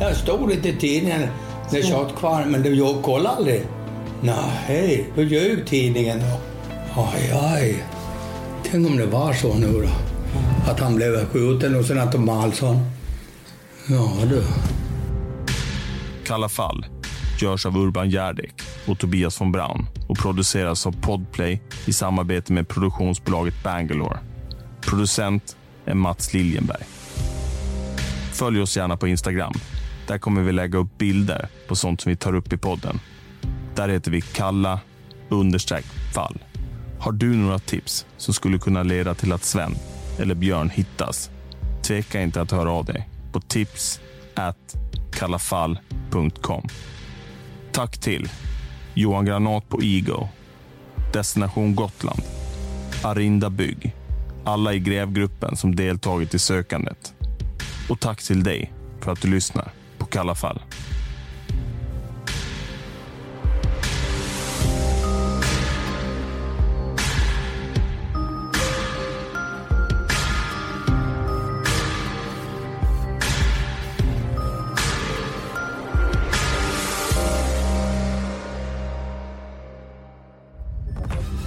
[0.00, 1.28] Jag stod inte i tidningen
[1.72, 3.62] när jag satt kvar, men du jag kollade aldrig.
[4.22, 6.20] Nej, då ljög tidningen.
[6.96, 7.84] Aj, aj.
[8.70, 9.88] Tänk om det var så nu då.
[10.70, 12.76] Att han blev skjuten och sen att de malde sån.
[13.88, 14.42] Ja du.
[16.26, 16.86] Kalla fall
[17.40, 18.54] görs av Urban Järdek
[18.86, 24.18] och Tobias von Braun och produceras av Podplay i samarbete med produktionsbolaget Bangalore.
[24.88, 26.82] Producent är Mats Liljenberg.
[28.32, 29.52] Följ oss gärna på Instagram.
[30.06, 33.00] Där kommer vi lägga upp bilder på sånt som vi tar upp i podden.
[33.74, 34.80] Där heter vi kalla
[35.28, 35.84] understreck
[36.14, 36.38] fall.
[37.00, 39.74] Har du några tips som skulle kunna leda till att Sven
[40.18, 41.30] eller Björn hittas?
[41.82, 44.00] Tveka inte att höra av dig på tips
[44.34, 44.76] at
[45.12, 46.68] kallafall.com.
[47.72, 48.28] Tack till
[48.94, 50.28] Johan Granat på Ego,
[51.12, 52.22] Destination Gotland,
[53.02, 53.94] Arinda Bygg,
[54.48, 57.14] alla i grävgruppen som deltagit i sökandet.
[57.88, 60.60] Och tack till dig för att du lyssnar på Kalla fall.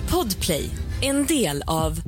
[0.09, 0.69] Podplay,
[1.01, 2.01] en del av